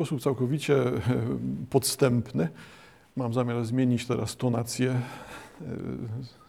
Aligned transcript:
sposób 0.00 0.20
całkowicie 0.20 0.84
podstępny. 1.70 2.48
Mam 3.16 3.34
zamiar 3.34 3.64
zmienić 3.64 4.06
teraz 4.06 4.36
tonację, 4.36 5.00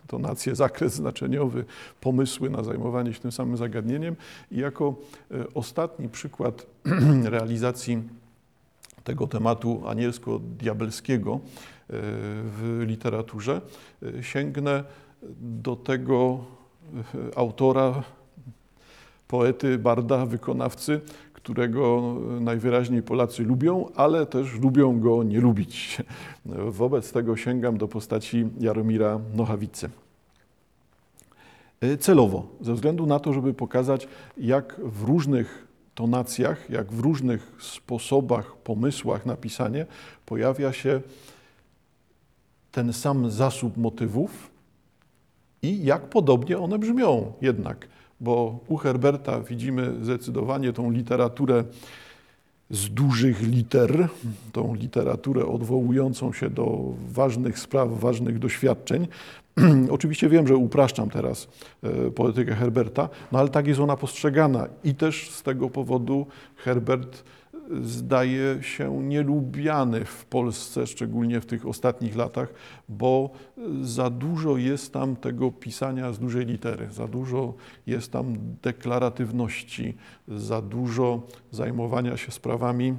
tonację, 0.08 0.56
zakres 0.56 0.94
znaczeniowy, 0.94 1.66
pomysły 2.02 2.50
na 2.50 2.64
zajmowanie 2.64 3.14
się 3.14 3.20
tym 3.20 3.32
samym 3.32 3.58
zagadnieniem. 3.58 4.16
I 4.52 4.58
jako 4.58 4.96
ostatni 5.54 6.10
przykład 6.10 6.66
realizacji 7.24 8.04
tego 9.04 9.28
tematu 9.28 9.82
anielsko-diabelskiego 9.88 11.40
w 11.90 12.84
literaturze 12.88 13.62
sięgnę 14.22 14.84
do 15.42 15.76
tego 15.76 16.40
autora, 17.36 18.04
poety, 19.28 19.78
barda, 19.78 20.26
wykonawcy, 20.26 21.02
którego 21.44 22.16
najwyraźniej 22.40 23.04
Polacy 23.04 23.44
lubią, 23.44 23.86
ale 23.96 24.26
też 24.26 24.60
lubią 24.60 25.00
go 25.00 25.24
nie 25.24 25.40
lubić. 25.40 26.02
Wobec 26.68 27.12
tego 27.12 27.38
sięgam 27.38 27.78
do 27.78 27.88
postaci 27.88 28.46
Jaromira 28.60 29.20
Nochawicy. 29.36 29.90
Celowo, 32.00 32.48
ze 32.62 32.74
względu 32.74 33.06
na 33.06 33.20
to, 33.20 33.34
żeby 33.34 33.54
pokazać, 33.54 34.08
jak 34.38 34.80
w 34.84 35.04
różnych 35.04 35.68
tonacjach, 35.96 36.70
jak 36.70 36.92
w 36.92 37.00
różnych 37.00 37.52
sposobach, 37.60 38.56
pomysłach 38.56 39.26
na 39.26 39.36
pisanie 39.36 39.86
pojawia 40.26 40.74
się 40.74 41.02
ten 42.72 42.94
sam 42.94 43.32
zasób 43.32 43.78
motywów 43.78 44.52
i 45.62 45.84
jak 45.84 46.10
podobnie 46.10 46.58
one 46.58 46.80
brzmią 46.80 47.34
jednak 47.42 47.88
bo 48.22 48.60
u 48.68 48.78
Herberta 48.78 49.40
widzimy 49.40 49.94
zdecydowanie 50.02 50.74
tą 50.74 50.92
literaturę 50.92 51.64
z 52.70 52.90
dużych 52.90 53.42
liter, 53.42 54.08
tą 54.52 54.76
literaturę 54.76 55.46
odwołującą 55.46 56.34
się 56.34 56.50
do 56.50 56.80
ważnych 57.10 57.60
spraw, 57.60 58.00
ważnych 58.00 58.40
doświadczeń. 58.40 59.08
Oczywiście 59.90 60.30
wiem, 60.30 60.48
że 60.48 60.56
upraszczam 60.56 61.10
teraz 61.10 61.48
e, 61.84 62.12
poetykę 62.12 62.56
Herberta, 62.56 63.10
no 63.32 63.40
ale 63.40 63.50
tak 63.50 63.68
jest 63.68 63.80
ona 63.80 63.98
postrzegana 63.98 64.68
i 64.84 64.96
też 64.96 65.30
z 65.30 65.44
tego 65.44 65.70
powodu 65.70 66.26
Herbert 66.56 67.24
zdaje 67.84 68.58
się 68.62 69.04
nielubiany 69.04 70.06
w 70.06 70.26
Polsce, 70.26 70.88
szczególnie 70.88 71.42
w 71.42 71.46
tych 71.46 71.68
ostatnich 71.68 72.16
latach, 72.16 72.54
bo 72.90 73.30
za 73.82 74.10
dużo 74.10 74.58
jest 74.58 74.94
tam 74.94 75.16
tego 75.16 75.52
pisania 75.52 76.14
z 76.14 76.20
dużej 76.20 76.46
litery, 76.46 76.88
za 76.92 77.08
dużo 77.08 77.54
jest 77.88 78.12
tam 78.12 78.36
deklaratywności, 78.64 79.94
za 80.28 80.62
dużo 80.62 81.22
zajmowania 81.52 82.18
się 82.18 82.32
sprawami 82.32 82.94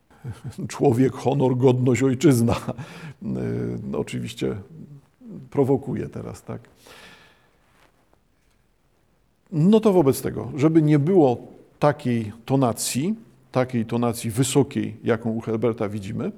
człowiek, 0.68 1.12
honor, 1.12 1.56
godność, 1.56 2.02
ojczyzna. 2.02 2.56
No, 3.22 3.98
oczywiście 3.98 4.56
prowokuje 5.50 6.08
teraz, 6.08 6.42
tak. 6.42 6.60
No 9.52 9.80
to 9.80 9.92
wobec 9.92 10.22
tego, 10.22 10.52
żeby 10.56 10.82
nie 10.82 10.98
było 10.98 11.36
takiej 11.78 12.32
tonacji, 12.44 13.14
takiej 13.52 13.86
tonacji 13.86 14.30
wysokiej, 14.30 14.96
jaką 15.04 15.30
u 15.30 15.40
Herberta 15.40 15.88
widzimy, 15.88 16.24
e, 16.24 16.30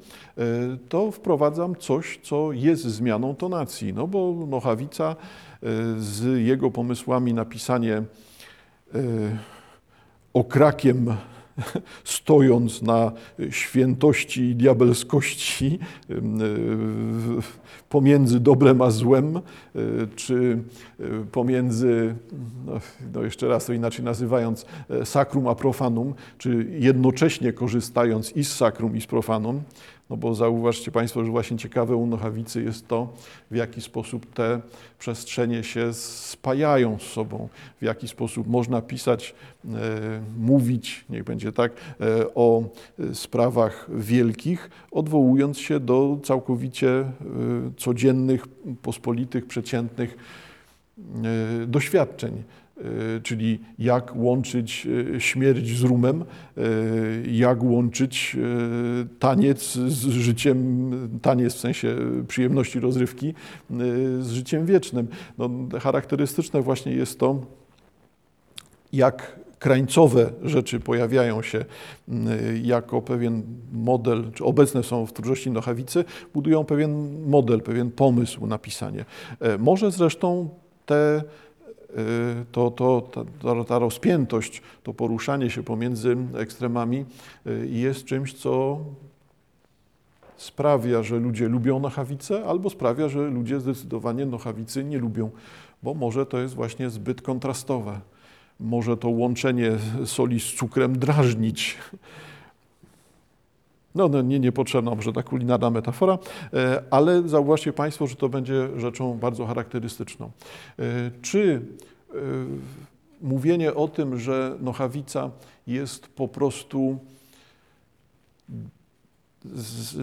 to 0.89 1.11
wprowadzam 1.11 1.77
coś, 1.77 2.21
co 2.23 2.53
jest 2.53 2.83
zmianą 2.83 3.35
tonacji. 3.35 3.93
No 3.93 4.07
bo 4.07 4.47
Nochawica 4.49 5.17
e, 5.63 5.67
z 5.99 6.47
jego 6.47 6.71
pomysłami 6.71 7.35
na 7.35 7.45
pisanie 7.45 7.97
e, 7.97 8.03
okrakiem 10.35 11.17
stojąc 12.05 12.83
na 12.83 13.13
świętości 13.51 14.43
i 14.43 14.55
diabelskości 14.55 15.79
pomiędzy 17.89 18.41
dobrem 18.41 18.83
a 18.83 18.91
złem, 18.91 19.41
czy 20.17 20.59
pomiędzy, 21.33 22.15
no, 22.67 22.73
no 23.15 23.23
jeszcze 23.23 23.49
raz 23.49 23.67
to 23.67 23.73
inaczej 23.73 24.05
nazywając, 24.05 24.67
sakrum 25.05 25.49
a 25.49 25.55
profanum, 25.55 26.15
czy 26.39 26.67
jednocześnie 26.79 27.53
korzystając 27.53 28.37
i 28.37 28.45
z 28.45 28.53
sakrum 28.53 28.97
i 28.97 29.01
z 29.01 29.07
profanum, 29.07 29.63
no 30.11 30.17
bo 30.17 30.35
zauważcie 30.35 30.91
Państwo, 30.91 31.25
że 31.25 31.31
właśnie 31.31 31.57
ciekawe 31.57 31.97
u 31.97 32.07
Nochawicy 32.07 32.63
jest 32.63 32.89
to, 32.89 33.13
w 33.51 33.57
jaki 33.57 33.81
sposób 33.81 34.35
te 34.35 34.61
przestrzenie 34.99 35.65
się 35.65 35.93
spajają 35.95 36.99
z 36.99 37.03
sobą, 37.03 37.49
w 37.81 37.85
jaki 37.85 38.09
sposób 38.09 38.47
można 38.47 38.83
pisać, 38.83 39.35
e, 39.65 39.71
mówić, 40.39 41.05
niech 41.11 41.25
będzie 41.25 41.53
tak, 41.53 41.73
e, 42.01 42.35
o 42.35 42.63
sprawach 43.13 43.87
wielkich, 43.95 44.71
odwołując 44.91 45.59
się 45.59 45.81
do 45.81 46.19
całkowicie 46.23 46.89
e, 46.91 47.13
codziennych, 47.77 48.47
pospolitych, 48.83 49.47
przeciętnych 49.47 50.17
e, 51.63 51.67
doświadczeń. 51.67 52.43
E, 52.81 53.21
czyli 53.21 53.61
jak 53.79 54.17
łączyć 54.17 54.89
e, 55.17 55.21
śmierć 55.21 55.79
z 55.79 55.83
rumem, 55.83 56.25
e, 56.57 56.63
jak 57.27 57.63
łączyć 57.63 58.37
taniec 59.19 59.73
z 59.73 60.07
życiem, 60.09 60.91
taniec 61.23 61.55
w 61.55 61.59
sensie 61.59 61.97
przyjemności 62.29 62.81
rozrywki, 62.81 63.35
z 64.21 64.31
życiem 64.31 64.67
wiecznym. 64.67 65.09
No, 65.39 65.51
charakterystyczne 65.81 66.63
właśnie 66.63 66.93
jest 66.93 67.19
to, 67.19 67.41
jak 68.93 69.41
krańcowe 69.59 70.31
rzeczy 70.43 70.81
pojawiają 70.81 71.43
się 71.43 71.65
jako 72.63 73.03
pewien 73.03 73.43
model, 73.73 74.31
czy 74.35 74.45
obecne 74.45 74.83
są 74.83 75.07
w 75.07 75.13
twórczości 75.13 75.51
Nochawicy, 75.51 76.05
budują 76.35 76.65
pewien 76.65 77.23
model, 77.27 77.61
pewien 77.61 77.91
pomysł 77.91 78.47
na 78.47 78.59
pisanie. 78.59 79.05
Może 79.59 79.91
zresztą 79.91 80.49
te 80.87 81.23
Y, 81.25 81.44
to, 82.53 82.71
to, 82.71 83.11
ta, 83.43 83.65
ta 83.65 83.79
rozpiętość, 83.79 84.63
to 84.83 84.95
poruszanie 84.95 85.51
się 85.51 85.63
pomiędzy 85.63 86.17
ekstremami 86.37 87.05
y, 87.47 87.69
jest 87.71 88.05
czymś, 88.05 88.35
co 88.35 88.79
sprawia, 90.37 91.03
że 91.03 91.17
ludzie 91.19 91.49
lubią 91.49 91.81
nochawicę, 91.81 92.45
albo 92.45 92.71
sprawia, 92.71 93.09
że 93.09 93.31
ludzie 93.31 93.61
zdecydowanie 93.61 94.27
nochawicy 94.27 94.85
nie 94.85 94.99
lubią, 94.99 95.31
bo 95.83 95.95
może 95.95 96.27
to 96.27 96.39
jest 96.39 96.55
właśnie 96.55 96.91
zbyt 96.91 97.23
kontrastowe. 97.23 98.01
Może 98.61 98.97
to 98.97 99.09
łączenie 99.09 99.73
soli 100.05 100.41
z 100.41 100.55
cukrem 100.55 100.99
drażnić. 100.99 101.79
No, 103.95 104.09
no 104.09 104.23
nie 104.23 104.41
niepotrzebna 104.41 104.95
może 104.95 105.13
ta 105.13 105.23
kulinarna 105.23 105.71
metafora, 105.71 106.19
e, 106.53 106.83
ale 106.91 107.29
zauważcie 107.29 107.73
Państwo, 107.73 108.07
że 108.07 108.17
to 108.17 108.29
będzie 108.29 108.69
rzeczą 108.77 109.19
bardzo 109.19 109.47
charakterystyczną. 109.47 110.31
E, 110.79 110.83
czy 111.23 111.63
e, 112.11 112.15
mówienie 113.23 113.75
o 113.75 113.89
tym, 113.89 114.19
że 114.19 114.57
Nochawica 114.61 115.31
jest 115.67 116.07
po 116.09 116.29
prostu 116.29 116.99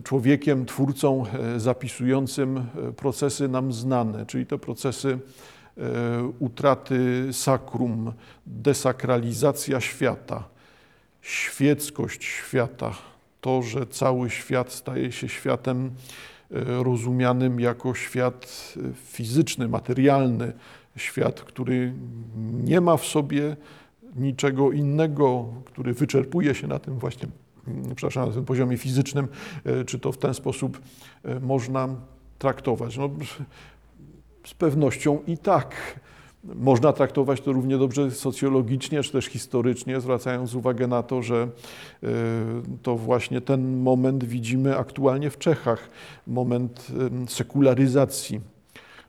człowiekiem, 0.04 0.66
twórcą 0.66 1.24
zapisującym 1.58 2.66
procesy 2.98 3.48
nam 3.48 3.74
znane, 3.74 4.26
czyli 4.26 4.46
te 4.46 4.58
procesy 4.58 5.20
utraty 6.40 7.28
sakrum, 7.32 8.14
desakralizacja 8.46 9.82
świata, 9.82 10.44
świeckość 11.22 12.24
świata, 12.24 12.94
to, 13.42 13.62
że 13.62 13.88
cały 13.88 14.30
świat 14.30 14.72
staje 14.72 15.12
się 15.12 15.30
światem 15.30 15.92
e, 16.52 16.84
rozumianym 16.84 17.60
jako 17.60 17.96
świat 17.96 18.74
e, 18.78 18.94
fizyczny, 18.94 19.68
materialny, 19.68 20.54
świat, 20.96 21.42
który 21.42 21.94
nie 22.64 22.82
ma 22.82 22.98
w 22.98 23.06
sobie 23.06 23.56
niczego 24.16 24.72
innego, 24.72 25.46
który 25.66 25.94
wyczerpuje 25.94 26.56
się 26.56 26.68
na 26.68 26.80
tym 26.80 27.00
właśnie, 27.00 27.28
mm, 27.68 27.96
przepraszam, 27.96 28.28
na 28.28 28.34
tym 28.34 28.46
poziomie 28.46 28.78
fizycznym, 28.78 29.28
e, 29.66 29.86
czy 29.86 30.00
to 30.00 30.12
w 30.12 30.18
ten 30.18 30.34
sposób 30.34 30.82
można 31.42 31.90
traktować? 32.40 32.98
No, 32.98 33.10
z 34.46 34.54
pewnością 34.54 35.20
i 35.28 35.38
tak. 35.38 36.00
Można 36.44 36.94
traktować 36.94 37.42
to 37.42 37.54
równie 37.54 37.78
dobrze 37.78 38.12
socjologicznie, 38.12 39.04
czy 39.04 39.12
też 39.12 39.26
historycznie, 39.26 40.02
zwracając 40.02 40.54
uwagę 40.54 40.88
na 40.88 41.04
to, 41.04 41.22
że 41.22 41.48
e, 42.04 42.08
to 42.82 42.96
właśnie 42.96 43.42
ten 43.42 43.78
moment 43.78 44.24
widzimy 44.24 44.78
aktualnie 44.78 45.30
w 45.30 45.38
Czechach, 45.38 45.90
moment 46.28 46.88
sekularyzacji, 47.28 48.42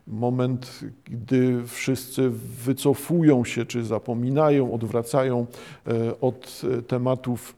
moment, 0.06 0.80
gdy 1.04 1.66
wszyscy 1.66 2.30
wycofują 2.64 3.44
się, 3.44 3.66
czy 3.66 3.84
zapominają, 3.84 4.72
odwracają 4.72 5.46
e, 5.86 6.20
od 6.20 6.62
e, 6.78 6.82
tematów 6.82 7.54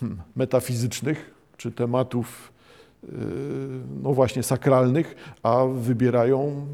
hmm, 0.00 0.22
metafizycznych, 0.36 1.34
czy 1.56 1.72
tematów 1.72 2.52
Y, 2.52 2.55
no 4.02 4.12
właśnie 4.12 4.42
sakralnych, 4.42 5.34
a 5.42 5.64
wybierają 5.64 6.66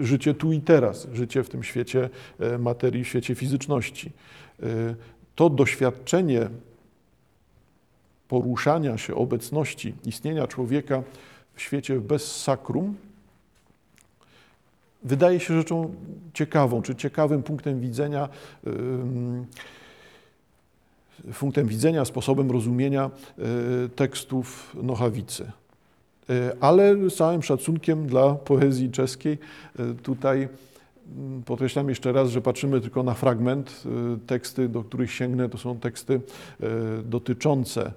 y, 0.00 0.04
życie 0.04 0.34
tu 0.34 0.52
i 0.52 0.60
teraz, 0.60 1.08
życie 1.12 1.42
w 1.42 1.48
tym 1.48 1.62
świecie 1.62 2.10
y, 2.40 2.58
materii, 2.58 3.04
w 3.04 3.08
świecie 3.08 3.34
fizyczności. 3.34 4.12
To 5.34 5.50
doświadczenie 5.50 6.48
poruszania 8.28 8.98
się, 8.98 9.14
obecności, 9.14 9.94
istnienia 10.04 10.46
człowieka 10.46 11.02
w 11.54 11.60
świecie 11.60 12.00
bez 12.00 12.42
sakrum, 12.42 12.96
wydaje 15.02 15.40
się 15.40 15.54
rzeczą 15.54 15.94
ciekawą, 16.34 16.82
czy 16.82 16.94
ciekawym 16.94 17.42
punktem 17.42 17.80
widzenia, 17.80 18.28
punktem 21.38 21.66
widzenia, 21.66 22.04
sposobem 22.04 22.50
rozumienia 22.50 23.10
y, 23.84 23.88
tekstów 23.88 24.76
Nochawicy. 24.82 25.50
Y, 26.30 26.60
ale 26.60 27.10
z 27.10 27.14
całym 27.14 27.42
szacunkiem 27.42 28.06
dla 28.06 28.34
poezji 28.34 28.90
czeskiej, 28.90 29.38
y, 29.80 29.94
tutaj 29.94 30.48
mm, 31.16 31.42
podkreślam 31.42 31.88
jeszcze 31.88 32.12
raz, 32.12 32.30
że 32.30 32.40
patrzymy 32.40 32.80
tylko 32.80 33.02
na 33.02 33.14
fragment. 33.14 33.82
Teksty, 34.26 34.68
do 34.68 34.84
których 34.84 35.12
sięgnę, 35.12 35.48
to 35.48 35.58
są 35.58 35.78
teksty 35.80 36.20
dotyczące 37.04 37.92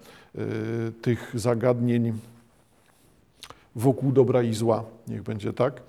tych 1.01 1.31
zagadnień 1.33 2.13
wokół 3.75 4.11
dobra 4.11 4.43
i 4.43 4.53
zła, 4.53 4.83
niech 5.07 5.23
będzie 5.23 5.53
tak. 5.53 5.81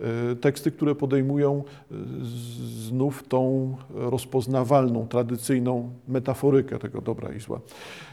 E, 0.00 0.36
teksty, 0.36 0.70
które 0.70 0.94
podejmują 0.94 1.64
e, 1.64 1.94
znów 2.86 3.28
tą 3.28 3.76
rozpoznawalną, 3.90 5.08
tradycyjną 5.08 5.90
metaforykę 6.08 6.78
tego 6.78 7.00
dobra 7.00 7.32
i 7.32 7.40
zła. 7.40 7.60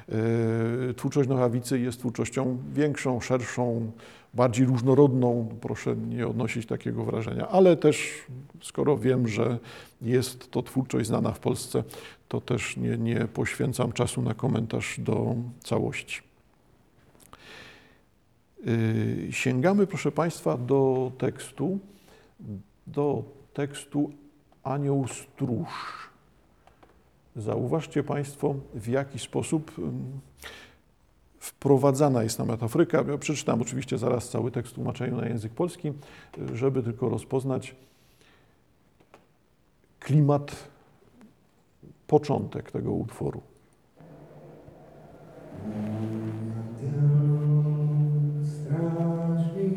E, 0.09 0.93
twórczość 0.93 1.29
Nochawicy 1.29 1.79
jest 1.79 1.99
twórczością 1.99 2.57
większą, 2.73 3.21
szerszą, 3.21 3.91
bardziej 4.33 4.65
różnorodną. 4.65 5.49
Proszę 5.61 5.95
nie 5.95 6.27
odnosić 6.27 6.65
takiego 6.65 7.05
wrażenia, 7.05 7.47
ale 7.47 7.77
też 7.77 8.25
skoro 8.61 8.97
wiem, 8.97 9.27
że 9.27 9.59
jest 10.01 10.51
to 10.51 10.63
twórczość 10.63 11.07
znana 11.07 11.31
w 11.31 11.39
Polsce, 11.39 11.83
to 12.27 12.41
też 12.41 12.77
nie, 12.77 12.97
nie 12.97 13.27
poświęcam 13.33 13.91
czasu 13.91 14.21
na 14.21 14.33
komentarz 14.33 14.99
do 14.99 15.35
całości. 15.63 16.34
Y, 18.67 19.27
sięgamy, 19.31 19.87
proszę 19.87 20.11
Państwa, 20.11 20.57
do 20.57 21.11
tekstu, 21.17 21.79
do 22.87 23.23
tekstu 23.53 24.11
Anioł 24.63 25.07
Stróż. 25.07 26.09
Zauważcie 27.35 28.03
Państwo, 28.03 28.55
w 28.73 28.87
jaki 28.87 29.19
sposób 29.19 29.71
wprowadzana 31.39 32.23
jest 32.23 32.37
ta 32.37 32.45
metaforyka. 32.45 33.03
Ja 33.07 33.17
przeczytam 33.17 33.61
oczywiście 33.61 33.97
zaraz 33.97 34.29
cały 34.29 34.51
tekst 34.51 34.71
w 34.71 34.75
tłumaczeniu 34.75 35.17
na 35.17 35.27
język 35.27 35.53
polski, 35.53 35.93
żeby 36.53 36.83
tylko 36.83 37.09
rozpoznać 37.09 37.75
klimat, 39.99 40.69
początek 42.07 42.71
tego 42.71 42.91
utworu. 42.91 43.41
Каждый 48.75 49.71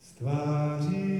с 0.00 0.12
твоей 0.16 1.17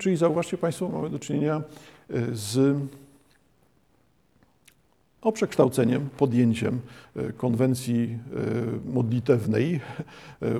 czyli 0.00 0.16
zauważcie 0.16 0.58
Państwo, 0.58 0.88
mamy 0.88 1.10
do 1.10 1.18
czynienia 1.18 1.56
e, 1.56 1.62
z 2.32 2.76
o 5.22 5.32
przekształceniem, 5.32 6.08
podjęciem 6.18 6.80
e, 7.16 7.32
konwencji 7.32 8.18
e, 8.88 8.92
modlitewnej 8.92 9.80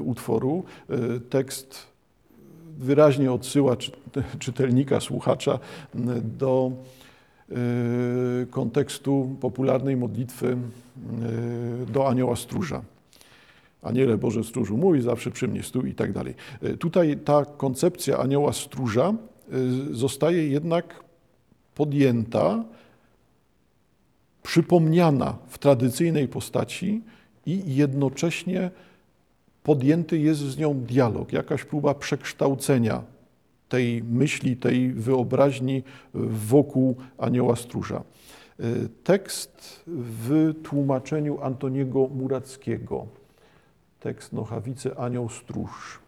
utworu. 0.04 0.64
Tekst 1.31 1.87
wyraźnie 2.78 3.32
odsyła 3.32 3.76
czytelnika, 4.38 5.00
słuchacza 5.00 5.58
do 6.22 6.72
kontekstu 8.50 9.37
popularnej 9.40 9.96
modlitwy 9.96 10.56
do 11.92 12.08
anioła 12.08 12.37
stróża. 12.37 12.82
Aniele 13.82 14.19
Boże 14.19 14.44
stróżu 14.44 14.76
mój, 14.76 15.00
zawsze 15.00 15.31
przy 15.31 15.48
mnie 15.48 15.62
stój 15.62 15.90
i 15.90 15.94
tak 15.94 16.12
dalej. 16.12 16.34
Tutaj 16.78 17.16
ta 17.25 17.44
koncepcja 17.44 18.19
anioła 18.19 18.52
stróża 18.52 19.14
zostaje 19.91 20.49
jednak 20.49 21.05
podjęta 21.75 22.64
przypomniana 24.43 25.38
w 25.49 25.58
tradycyjnej 25.58 26.29
postaci 26.29 27.02
i 27.47 27.75
jednocześnie 27.75 28.70
podjęty 29.62 30.19
jest 30.19 30.41
z 30.41 30.58
nią 30.58 30.75
dialog, 30.75 31.32
jakaś 31.32 31.64
próba 31.64 31.94
przekształcenia 31.94 33.02
tej 33.69 34.02
myśli, 34.02 34.56
tej 34.56 34.93
wyobraźni 34.93 35.82
wokół 36.14 36.97
anioła 37.19 37.56
stróża. 37.56 38.02
Tekst 39.05 39.82
w 39.87 40.55
tłumaczeniu 40.62 41.41
Antoniego 41.43 42.08
Murackiego, 42.08 43.06
tekst 44.00 44.32
Nochawicy 44.32 44.97
Anioł 44.97 45.29
Stróż. 45.29 46.00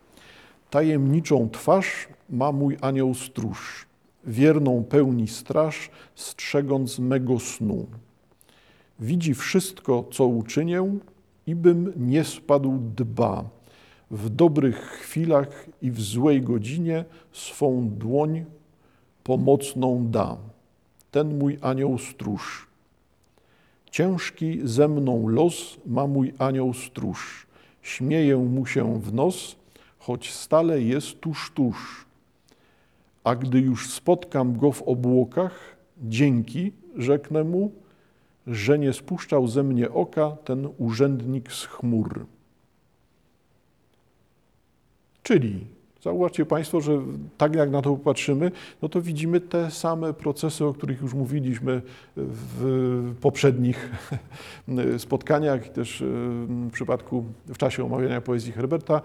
Tajemniczą 0.70 1.48
twarz 1.50 2.08
ma 2.32 2.52
mój 2.52 2.76
anioł 2.80 3.14
stróż, 3.14 3.86
wierną 4.24 4.84
pełni 4.84 5.28
straż, 5.28 5.90
strzegąc 6.14 6.98
mego 6.98 7.38
snu 7.38 7.86
widzi 9.02 9.34
wszystko, 9.34 10.04
co 10.12 10.26
uczynię, 10.26 10.98
i 11.46 11.54
bym 11.54 11.92
nie 11.96 12.24
spadł 12.24 12.78
dba. 12.96 13.44
W 14.10 14.28
dobrych 14.28 14.76
chwilach 14.76 15.66
i 15.82 15.90
w 15.90 16.00
złej 16.00 16.42
godzinie 16.42 17.04
swą 17.32 17.88
dłoń 17.88 18.44
pomocną 19.24 20.10
da. 20.10 20.36
Ten 21.10 21.38
mój 21.38 21.58
anioł 21.60 21.98
stróż. 21.98 22.66
Ciężki 23.90 24.60
ze 24.64 24.88
mną 24.88 25.28
los 25.28 25.76
ma 25.86 26.06
mój 26.06 26.34
anioł 26.38 26.74
stróż. 26.74 27.46
Śmieję 27.82 28.36
mu 28.36 28.66
się 28.66 29.00
w 29.00 29.14
nos, 29.14 29.56
choć 29.98 30.32
stale 30.32 30.82
jest 30.82 31.20
tuż, 31.20 31.52
tuż. 31.54 32.06
A 33.24 33.34
gdy 33.34 33.60
już 33.60 33.90
spotkam 33.90 34.58
go 34.58 34.72
w 34.72 34.82
obłokach, 34.82 35.76
dzięki, 36.02 36.72
rzeknę 36.96 37.44
mu, 37.44 37.72
że 38.46 38.78
nie 38.78 38.92
spuszczał 38.92 39.48
ze 39.48 39.62
mnie 39.62 39.90
oka 39.90 40.36
ten 40.44 40.68
urzędnik 40.78 41.52
z 41.52 41.64
chmur. 41.64 42.26
Czyli 45.22 45.66
zauważcie 46.02 46.46
Państwo, 46.46 46.80
że 46.80 47.02
tak 47.38 47.54
jak 47.54 47.70
na 47.70 47.82
to 47.82 47.90
popatrzymy, 47.90 48.50
no 48.82 48.88
to 48.88 49.02
widzimy 49.02 49.40
te 49.40 49.70
same 49.70 50.12
procesy, 50.12 50.64
o 50.64 50.74
których 50.74 51.00
już 51.00 51.14
mówiliśmy 51.14 51.82
w 52.16 53.14
poprzednich 53.20 53.90
spotkaniach, 54.98 55.68
też 55.68 56.04
w 56.06 56.70
przypadku, 56.72 57.24
w 57.46 57.58
czasie 57.58 57.84
omawiania 57.84 58.20
poezji 58.20 58.52
Herberta. 58.52 59.00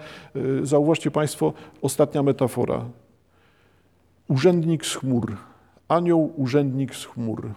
Zauważcie 0.63 1.11
Państwo, 1.11 1.53
ostatnia 1.81 2.23
metafora. 2.23 2.85
Urzędnik 4.27 4.85
z 4.85 4.95
chmur, 4.95 5.35
anioł 5.87 6.33
urzędnik 6.35 6.95
z 6.95 7.05
chmur 7.05 7.51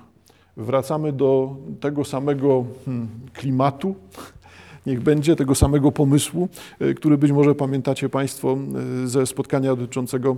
wracamy 0.56 1.12
do 1.12 1.56
tego 1.80 2.04
samego 2.04 2.64
hmm, 2.84 3.08
klimatu, 3.32 3.94
niech 4.86 5.00
będzie 5.00 5.36
tego 5.36 5.54
samego 5.54 5.92
pomysłu, 5.92 6.48
e, 6.80 6.94
który 6.94 7.18
być 7.18 7.32
może 7.32 7.54
pamiętacie 7.54 8.08
Państwo 8.08 8.58
e, 9.04 9.08
ze 9.08 9.26
spotkania 9.26 9.76
dotyczącego 9.76 10.36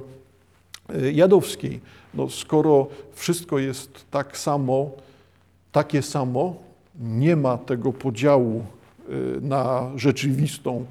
e, 0.89 1.13
Jadowskiej. 1.13 1.81
No, 2.15 2.31
skoro 2.31 2.87
wszystko 3.13 3.59
jest 3.59 4.11
tak 4.11 4.39
samo, 4.39 4.91
takie 5.73 6.03
samo, 6.03 6.55
nie 7.01 7.37
ma 7.37 7.59
tego 7.59 7.93
podziału 7.93 8.65
na 9.41 9.91
rzeczywistą 9.97 10.85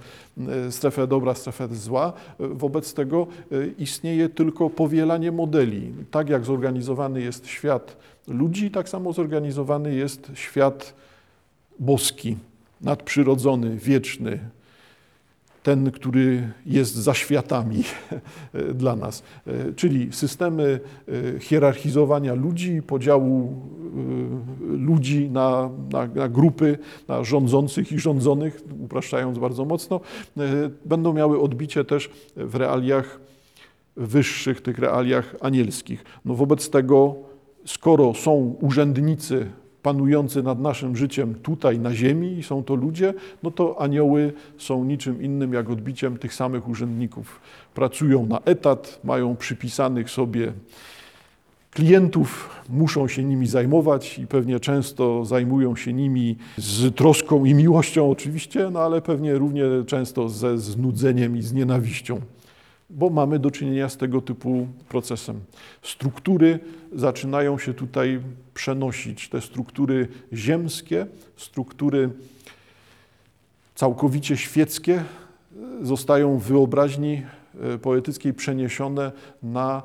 strefę 0.69 1.07
dobra, 1.07 1.35
strefę 1.35 1.67
zła. 1.75 2.13
Wobec 2.39 2.93
tego 2.93 3.27
istnieje 3.77 4.29
tylko 4.29 4.69
powielanie 4.69 5.31
modeli. 5.31 5.93
Tak 6.11 6.29
jak 6.29 6.45
zorganizowany 6.45 7.21
jest 7.21 7.47
świat 7.47 7.97
ludzi, 8.27 8.71
tak 8.71 8.89
samo 8.89 9.13
zorganizowany 9.13 9.95
jest 9.95 10.31
świat 10.33 10.93
boski, 11.79 12.37
nadprzyrodzony, 12.81 13.77
wieczny, 13.77 14.39
ten, 15.63 15.91
który 15.91 16.51
jest 16.65 16.95
za 16.95 17.13
światami 17.13 17.83
dla 18.73 18.95
nas, 18.95 19.23
E, 19.47 19.73
czyli 19.73 20.13
systemy 20.13 20.79
e, 21.35 21.39
hierarchizowania 21.39 22.33
ludzi, 22.33 22.81
podziału 22.81 23.41
e, 23.43 24.77
ludzi 24.77 25.29
na, 25.29 25.69
na, 25.91 26.07
na 26.07 26.29
grupy, 26.29 26.77
na 27.07 27.23
rządzących 27.23 27.91
i 27.91 27.99
rządzonych, 27.99 28.61
upraszczając 28.83 29.37
bardzo 29.37 29.65
mocno, 29.65 29.99
będą 30.85 31.13
miały 31.13 31.39
odbicie 31.39 31.83
też 31.83 32.09
w 32.35 32.55
realiach 32.55 33.19
wyższych, 33.95 34.61
tych 34.61 34.79
realiach 34.79 35.35
anielskich. 35.41 36.03
No 36.25 36.35
wobec 36.35 36.69
tego, 36.69 37.15
skoro 37.65 38.13
są 38.13 38.55
urzędnicy 38.61 39.51
panujący 39.83 40.43
nad 40.43 40.59
naszym 40.59 40.95
życiem 40.95 41.35
tutaj 41.35 41.79
na 41.79 41.93
ziemi 41.93 42.43
są 42.43 42.63
to 42.63 42.75
ludzie, 42.75 43.13
no 43.43 43.51
to 43.51 43.81
anioły 43.81 44.33
są 44.57 44.83
niczym 44.83 45.21
innym 45.21 45.53
jak 45.53 45.69
odbiciem 45.69 46.17
tych 46.17 46.33
samych 46.33 46.67
urzędników. 46.67 47.39
Pracują 47.73 48.25
na 48.25 48.39
etat, 48.45 48.99
mają 49.03 49.35
przypisanych 49.35 50.09
sobie 50.09 50.53
klientów, 51.71 52.49
muszą 52.69 53.07
się 53.07 53.23
nimi 53.23 53.47
zajmować 53.47 54.19
i 54.19 54.27
pewnie 54.27 54.59
często 54.59 55.25
zajmują 55.25 55.75
się 55.75 55.93
nimi 55.93 56.37
z 56.57 56.95
troską 56.95 57.45
i 57.45 57.53
miłością 57.53 58.11
oczywiście, 58.11 58.69
no 58.71 58.79
ale 58.79 59.01
pewnie 59.01 59.33
równie 59.33 59.63
często 59.87 60.29
ze 60.29 60.57
znudzeniem 60.57 61.37
i 61.37 61.41
z 61.41 61.53
nienawiścią 61.53 62.21
bo 62.91 63.09
mamy 63.09 63.39
do 63.39 63.51
czynienia 63.51 63.89
z 63.89 63.97
tego 63.97 64.21
typu 64.21 64.67
procesem. 64.89 65.39
Struktury 65.81 66.59
zaczynają 66.95 67.57
się 67.57 67.73
tutaj 67.73 68.19
przenosić, 68.53 69.29
te 69.29 69.41
struktury 69.41 70.07
ziemskie, 70.33 71.07
struktury 71.37 72.09
całkowicie 73.75 74.37
świeckie 74.37 75.03
e, 75.81 75.85
zostają 75.85 76.37
w 76.37 76.43
wyobraźni 76.43 77.21
e, 77.61 77.77
poetyckiej 77.77 78.33
przeniesione 78.33 79.11
na 79.43 79.83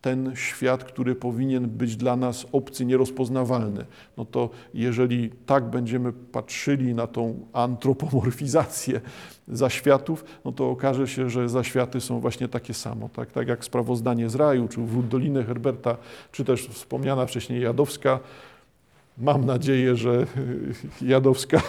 ten 0.00 0.32
świat, 0.36 0.84
który 0.84 1.14
powinien 1.14 1.68
być 1.68 1.96
dla 1.96 2.16
nas 2.16 2.46
obcy, 2.52 2.84
nierozpoznawalny. 2.84 3.84
No 4.16 4.24
to 4.24 4.50
jeżeli 4.74 5.30
tak 5.46 5.70
będziemy 5.70 6.12
patrzyli 6.12 6.94
na 6.94 7.06
tą 7.06 7.46
antropomorfizację 7.52 9.00
zaświatów, 9.48 10.24
no 10.44 10.52
to 10.52 10.70
okaże 10.70 11.08
się, 11.08 11.30
że 11.30 11.48
zaświaty 11.48 12.00
są 12.00 12.20
właśnie 12.20 12.48
takie 12.48 12.74
samo. 12.74 13.08
Tak, 13.08 13.32
tak 13.32 13.48
jak 13.48 13.64
sprawozdanie 13.64 14.28
z 14.28 14.34
raju, 14.34 14.68
czy 14.68 14.80
wrót 14.80 15.08
Doliny 15.08 15.44
Herberta, 15.44 15.96
czy 16.32 16.44
też 16.44 16.68
wspomniana 16.68 17.26
wcześniej 17.26 17.62
Jadowska. 17.62 18.20
Mam 19.18 19.44
nadzieję, 19.44 19.96
że 19.96 20.26
Jadowska 21.02 21.62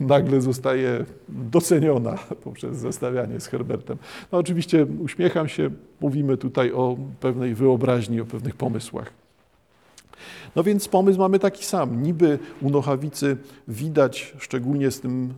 nagle 0.00 0.40
zostaje 0.40 1.04
doceniona 1.28 2.18
poprzez 2.44 2.76
zestawianie 2.76 3.40
z 3.40 3.46
Herbertem. 3.46 3.98
No 4.32 4.38
oczywiście 4.38 4.86
uśmiecham 5.00 5.48
się, 5.48 5.70
mówimy 6.00 6.36
tutaj 6.36 6.72
o 6.72 6.96
pewnej 7.20 7.54
wyobraźni, 7.54 8.20
o 8.20 8.24
pewnych 8.24 8.56
pomysłach. 8.56 9.12
No 10.56 10.62
więc 10.64 10.88
pomysł 10.88 11.18
mamy 11.18 11.38
taki 11.38 11.64
sam. 11.64 12.02
Niby 12.02 12.38
u 12.62 12.70
Nochawicy 12.70 13.36
widać, 13.68 14.34
szczególnie 14.38 14.90
z 14.90 15.00
tym 15.00 15.34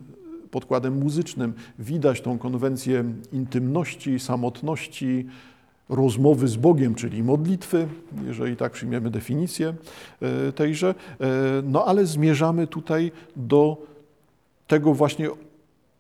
podkładem 0.51 0.99
muzycznym, 0.99 1.53
widać 1.79 2.21
tą 2.21 2.39
konwencję 2.39 3.05
intymności, 3.33 4.21
samotności, 4.21 5.27
rozmowy 5.89 6.49
z 6.49 6.57
Bogiem, 6.57 6.95
czyli 6.95 7.23
modlitwy, 7.23 7.89
jeżeli 8.27 8.57
tak 8.57 8.73
przyjmiemy 8.73 9.11
definicję 9.11 9.75
e, 10.21 10.53
tejże. 10.53 10.95
E, 11.21 11.27
No 11.63 11.85
ale 11.85 12.07
zmierzamy 12.07 12.67
tutaj 12.67 13.13
do 13.37 13.77
tego 14.67 14.95
właśnie 14.95 15.31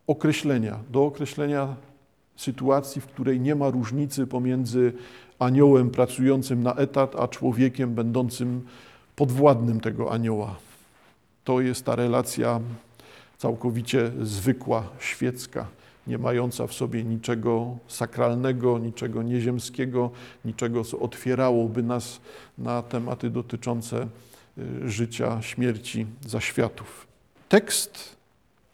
określenia, 0.07 0.79
do 0.91 1.05
określenia 1.05 1.77
sytuacji, 2.37 3.01
w 3.01 3.07
której 3.07 3.41
nie 3.41 3.55
ma 3.55 3.71
różnicy 3.71 4.27
pomiędzy 4.27 4.93
aniołem 5.39 5.91
pracującym 5.91 6.63
na 6.63 6.75
etat, 6.75 7.17
a 7.19 7.29
człowiekiem 7.29 7.95
będącym 7.95 8.63
podwładnym 9.17 9.81
tego 9.81 10.13
anioła. 10.13 10.57
To 11.45 11.61
jest 11.61 11.85
ta 11.85 11.97
relacja 11.97 12.61
całkowicie 13.39 14.13
zwykła, 14.23 14.89
świecka, 14.99 15.67
nie 16.07 16.19
mająca 16.19 16.67
w 16.67 16.73
sobie 16.73 17.05
niczego 17.05 17.77
sakralnego, 17.89 18.79
niczego 18.79 19.23
nieziemskiego, 19.23 20.11
niczego, 20.45 20.85
co 20.85 20.99
otwierałoby 20.99 21.83
nas 21.83 22.21
na 22.59 22.83
tematy 22.83 23.31
dotyczące 23.31 24.07
y, 24.59 24.89
życia, 24.91 25.43
śmierci, 25.43 26.07
zaświatów. 26.27 27.07
Tekst 27.49 28.17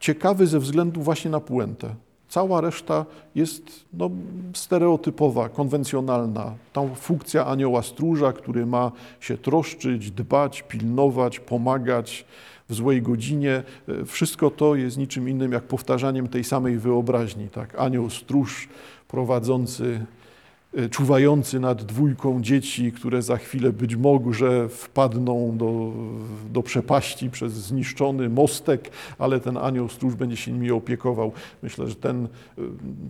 ciekawy 0.00 0.46
ze 0.46 0.58
względu 0.58 1.02
właśnie 1.02 1.30
na 1.30 1.40
puentę. 1.40 1.94
Cała 2.28 2.60
reszta 2.60 3.06
jest 3.34 3.84
no, 3.92 4.10
stereotypowa, 4.54 5.48
konwencjonalna. 5.48 6.54
Tam 6.72 6.94
funkcja 6.94 7.46
anioła 7.46 7.82
stróża, 7.82 8.32
który 8.32 8.66
ma 8.66 8.92
się 9.20 9.38
troszczyć, 9.38 10.10
dbać, 10.10 10.62
pilnować, 10.62 11.40
pomagać 11.40 12.24
w 12.72 12.74
złej 12.74 13.02
godzinie. 13.02 13.62
E, 13.88 14.04
Wszystko 14.04 14.50
to 14.50 14.74
jest 14.74 14.98
niczym 14.98 15.28
innym 15.28 15.52
jak 15.52 15.62
powtarzaniem 15.62 16.28
tej 16.28 16.44
samej 16.44 16.78
wyobraźni. 16.78 17.48
Tak? 17.48 17.74
Anioł 17.78 18.10
stróż 18.10 18.68
prowadzący 19.08 20.06
czuwający 20.90 21.60
nad 21.60 21.84
dwójką 21.84 22.42
dzieci, 22.42 22.92
które 22.92 23.22
za 23.22 23.36
chwilę 23.36 23.72
być 23.72 23.96
może 23.96 24.68
wpadną 24.68 25.56
do, 25.56 25.92
do 26.52 26.62
przepaści 26.62 27.30
przez 27.30 27.52
zniszczony 27.52 28.28
mostek, 28.28 28.90
ale 29.18 29.40
ten 29.40 29.56
anioł 29.56 29.88
stróż 29.88 30.14
będzie 30.14 30.36
się 30.36 30.52
nimi 30.52 30.70
opiekował. 30.70 31.32
Myślę, 31.62 31.88
że 31.88 31.94
ten 31.94 32.24
y, 32.24 32.28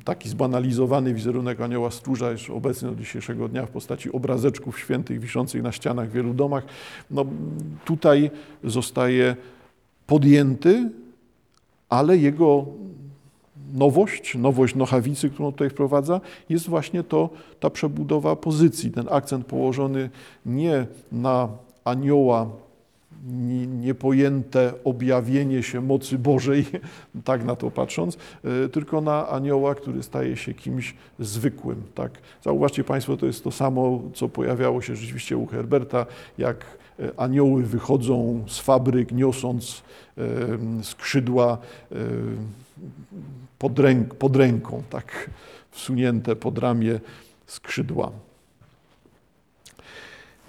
taki 0.05 0.29
zbanalizowany 0.29 1.15
wizerunek 1.15 1.61
anioła 1.61 1.91
stróża 1.91 2.31
jest 2.31 2.51
obecny 2.51 2.89
do 2.89 2.97
dzisiejszego 2.97 3.49
dnia 3.49 3.67
w 3.67 3.71
postaci 3.71 4.13
obrazeczków 4.13 4.79
świętych 4.79 5.21
wiszących 5.21 5.63
na 5.63 5.73
ścianach 5.73 6.09
w 6.09 6.13
wielu 6.13 6.35
domach. 6.35 6.65
No, 7.11 7.27
tutaj 7.85 8.31
zostaje 8.65 9.37
podjęty, 10.07 10.91
ale 11.89 12.17
jego 12.19 12.67
nowość, 13.73 14.35
nowość 14.35 14.75
Nochawicy, 14.75 15.31
którą 15.31 15.53
tutaj 15.53 15.71
wprowadza, 15.71 16.21
jest 16.49 16.69
właśnie 16.69 17.03
to, 17.03 17.31
ta 17.61 17.71
przebudowa 17.71 18.37
pozycji, 18.37 18.91
ten 18.91 19.07
akcent 19.11 19.47
położony 19.47 20.11
nie 20.47 20.87
na 21.13 21.49
anioła, 21.85 22.47
nie- 23.27 23.67
niepojęte 23.67 24.73
objawienie 24.85 25.63
się 25.63 25.81
mocy 25.81 26.19
Bożej, 26.19 26.67
tak 27.25 27.45
na 27.45 27.57
to 27.57 27.71
patrząc, 27.71 28.19
y, 28.65 28.69
tylko 28.69 29.01
na 29.01 29.29
anioła, 29.29 29.75
który 29.75 30.03
staje 30.03 30.37
się 30.37 30.55
kimś 30.55 30.95
zwykłym. 31.19 31.83
Tak? 31.95 32.13
Zauważcie 32.43 32.85
Państwo, 32.85 33.17
to 33.17 33.27
jest 33.27 33.45
to 33.45 33.51
samo, 33.51 34.01
co 34.15 34.29
pojawiało 34.29 34.83
się 34.83 34.97
rzeczywiście 34.97 35.37
u 35.37 35.47
Herberta, 35.47 36.07
jak 36.39 36.65
y, 37.01 37.17
anioły 37.17 37.63
wychodzą 37.63 38.45
z 38.47 38.59
fabryk, 38.59 39.13
niosąc 39.13 39.83
y, 40.19 40.85
skrzydła 40.85 41.59
pod, 43.63 43.79
ręk, 43.79 44.15
pod 44.15 44.37
ręką, 44.37 44.83
tak 44.91 45.31
wsunięte 45.71 46.37
pod 46.37 46.59
ramię 46.59 47.01
skrzydła. 47.47 48.13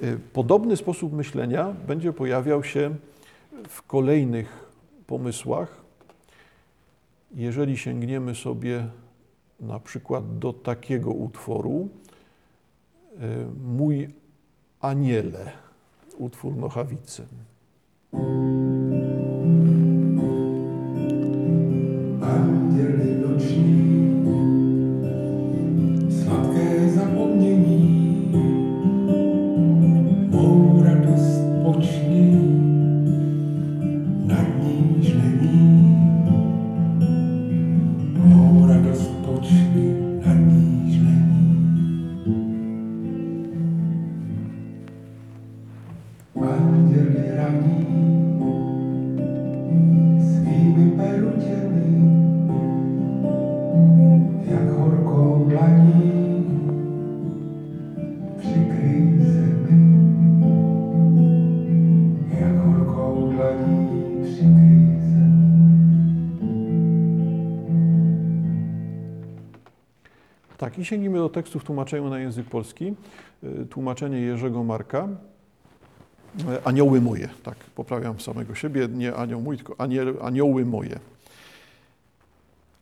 Y, 0.03 0.20
Podobny 0.34 0.77
sposób 0.77 1.13
myślenia 1.13 1.75
będzie 1.88 2.13
pojawiał 2.13 2.63
się 2.63 2.96
w 3.67 3.82
kolejnych 3.82 4.65
pomysłach. 5.08 5.82
Jeżeli 7.36 7.77
sięgniemy 7.77 8.36
sobie 8.36 8.88
na 9.60 9.79
przykład 9.79 10.39
do 10.39 10.53
takiego 10.53 11.12
utworu, 11.12 11.89
y, 11.89 13.17
Mój 13.63 14.10
aniele, 14.82 15.51
utwór 16.17 16.55
Nochawicy. 16.55 17.25
I 70.84 70.86
sięgnijmy 70.86 71.18
do 71.18 71.30
tekstu 71.30 71.60
w 71.60 71.63
tłumaczeniu 71.63 72.10
na 72.10 72.20
język 72.20 72.48
polski. 72.48 72.94
Y, 73.44 73.66
Tłumaczenie 73.66 74.20
Jerzego 74.20 74.63
Marka. 74.63 75.08
Y, 76.40 76.63
Anioły 76.63 77.02
moje, 77.02 77.30
tak, 77.44 77.58
poprawiam 77.58 78.20
samego 78.20 78.56
siebie, 78.56 78.88
nie 78.88 79.16
anioł 79.16 79.42
mój, 79.42 79.58
tylko 79.58 79.75
aniel, 79.78 80.18
anioły 80.22 80.66
moje. 80.66 81.00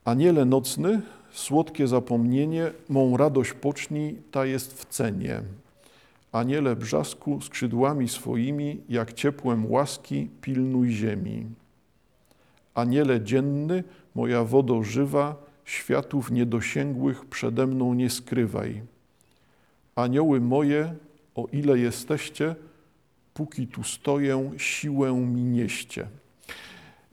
Aniele 0.06 0.46
nocny, 0.46 1.02
słodkie 1.32 1.88
zapomnienie, 1.88 2.72
mą 2.90 3.18
radość 3.18 3.54
pocznij, 3.54 4.18
ta 4.32 4.46
jest 4.46 4.82
w 4.82 4.86
cenie. 4.86 5.42
Aniele 6.32 6.76
brzasku 6.76 7.42
skrzydłami 7.42 8.10
swoimi, 8.10 8.82
jak 8.90 9.14
ciepłem 9.14 9.72
łaski, 9.72 10.30
pilnuj 10.42 10.92
ziemi. 10.92 11.46
Aniele 12.74 13.22
dzienny, 13.22 13.84
moja 14.16 14.44
wodo 14.44 14.84
żywa, 14.84 15.51
światów 15.66 16.32
niedosięgłych 16.32 17.26
przede 17.26 17.68
mną 17.68 17.94
nie 17.94 18.10
skrywaj. 18.10 18.82
Anioły 19.96 20.42
moje, 20.42 20.96
o 21.36 21.48
ile 21.52 21.78
jesteście, 21.78 22.56
póki 23.34 23.68
tu 23.68 23.84
stoję, 23.84 24.52
siłę 24.58 25.14
mi 25.14 25.44
nieście. 25.44 26.08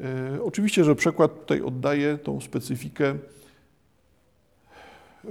E, 0.00 0.42
oczywiście, 0.42 0.84
że 0.84 0.94
przekład 0.94 1.40
tutaj 1.40 1.62
oddaje 1.62 2.18
tą 2.18 2.40
specyfikę 2.40 3.14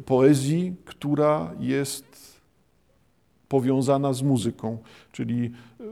poezji, 0.05 0.75
która 0.85 1.51
jest 1.59 2.39
powiązana 3.49 4.13
z 4.13 4.21
muzyką, 4.21 4.77
czyli 5.11 5.51
e, 5.79 5.83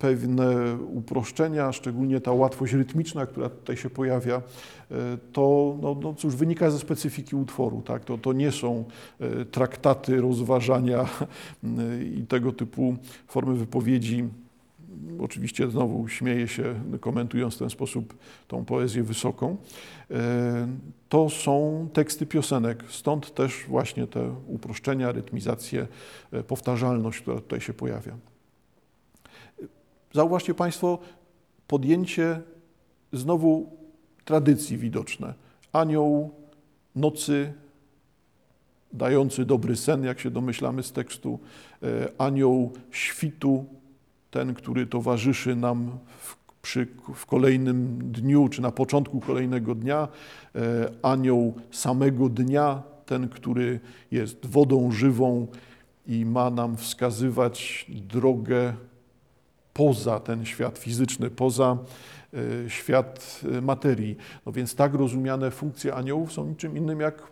pewne 0.00 0.76
uproszczenia, 0.76 1.72
szczególnie 1.72 2.20
ta 2.20 2.32
łatwość 2.32 2.72
rytmiczna, 2.72 3.26
która 3.26 3.48
tutaj 3.48 3.76
się 3.76 3.90
pojawia, 3.90 4.36
e, 4.90 5.18
to 5.32 5.76
no, 5.82 5.96
no 6.02 6.14
cóż, 6.14 6.36
wynika 6.36 6.70
ze 6.70 6.78
specyfiki 6.78 7.36
utworu. 7.36 7.82
Tak? 7.82 8.04
To, 8.04 8.18
to 8.18 8.32
nie 8.32 8.52
są 8.52 8.84
e, 9.20 9.44
traktaty, 9.44 10.20
rozważania 10.20 11.00
e, 11.64 12.04
i 12.04 12.26
tego 12.26 12.52
typu 12.52 12.96
formy 13.26 13.54
wypowiedzi. 13.54 14.24
Oczywiście 15.20 15.70
znowu 15.70 16.08
śmieję 16.08 16.48
się, 16.48 16.74
komentując 17.00 17.54
w 17.54 17.58
ten 17.58 17.70
sposób 17.70 18.14
tą 18.48 18.64
poezję 18.64 19.02
wysoką. 19.02 19.56
To 21.08 21.30
są 21.30 21.88
teksty 21.92 22.26
piosenek, 22.26 22.84
stąd 22.88 23.34
też 23.34 23.64
właśnie 23.68 24.06
te 24.06 24.34
uproszczenia, 24.46 25.12
rytmizacje, 25.12 25.86
powtarzalność, 26.46 27.20
która 27.20 27.36
tutaj 27.36 27.60
się 27.60 27.72
pojawia. 27.72 28.29
Zauważcie 30.12 30.54
Państwo, 30.54 30.98
podjęcie 31.66 32.40
znowu 33.12 33.70
tradycji 34.24 34.78
widoczne. 34.78 35.34
Anioł 35.72 36.30
nocy 36.96 37.52
dający 38.92 39.44
dobry 39.44 39.76
sen, 39.76 40.04
jak 40.04 40.20
się 40.20 40.30
domyślamy 40.30 40.82
z 40.82 40.92
tekstu, 40.92 41.38
anioł 42.18 42.72
świtu, 42.90 43.64
ten, 44.30 44.54
który 44.54 44.86
towarzyszy 44.86 45.56
nam 45.56 45.98
w, 46.18 46.36
przy, 46.62 46.86
w 47.14 47.26
kolejnym 47.26 47.98
dniu, 48.12 48.48
czy 48.48 48.62
na 48.62 48.70
początku 48.70 49.20
kolejnego 49.20 49.74
dnia, 49.74 50.08
anioł 51.02 51.54
samego 51.70 52.28
dnia, 52.28 52.82
ten, 53.06 53.28
który 53.28 53.80
jest 54.10 54.46
wodą 54.46 54.92
żywą 54.92 55.46
i 56.06 56.24
ma 56.24 56.50
nam 56.50 56.76
wskazywać 56.76 57.86
drogę 57.88 58.74
poza 59.74 60.20
ten 60.20 60.44
świat 60.46 60.78
fizyczny, 60.78 61.30
poza 61.30 61.78
y, 62.34 62.70
świat 62.70 63.40
y, 63.58 63.62
materii. 63.62 64.16
No 64.46 64.52
więc 64.52 64.74
tak 64.74 64.94
rozumiane 64.94 65.50
funkcje 65.50 65.94
aniołów 65.94 66.32
są 66.32 66.46
niczym 66.46 66.76
innym 66.76 67.00
jak 67.00 67.22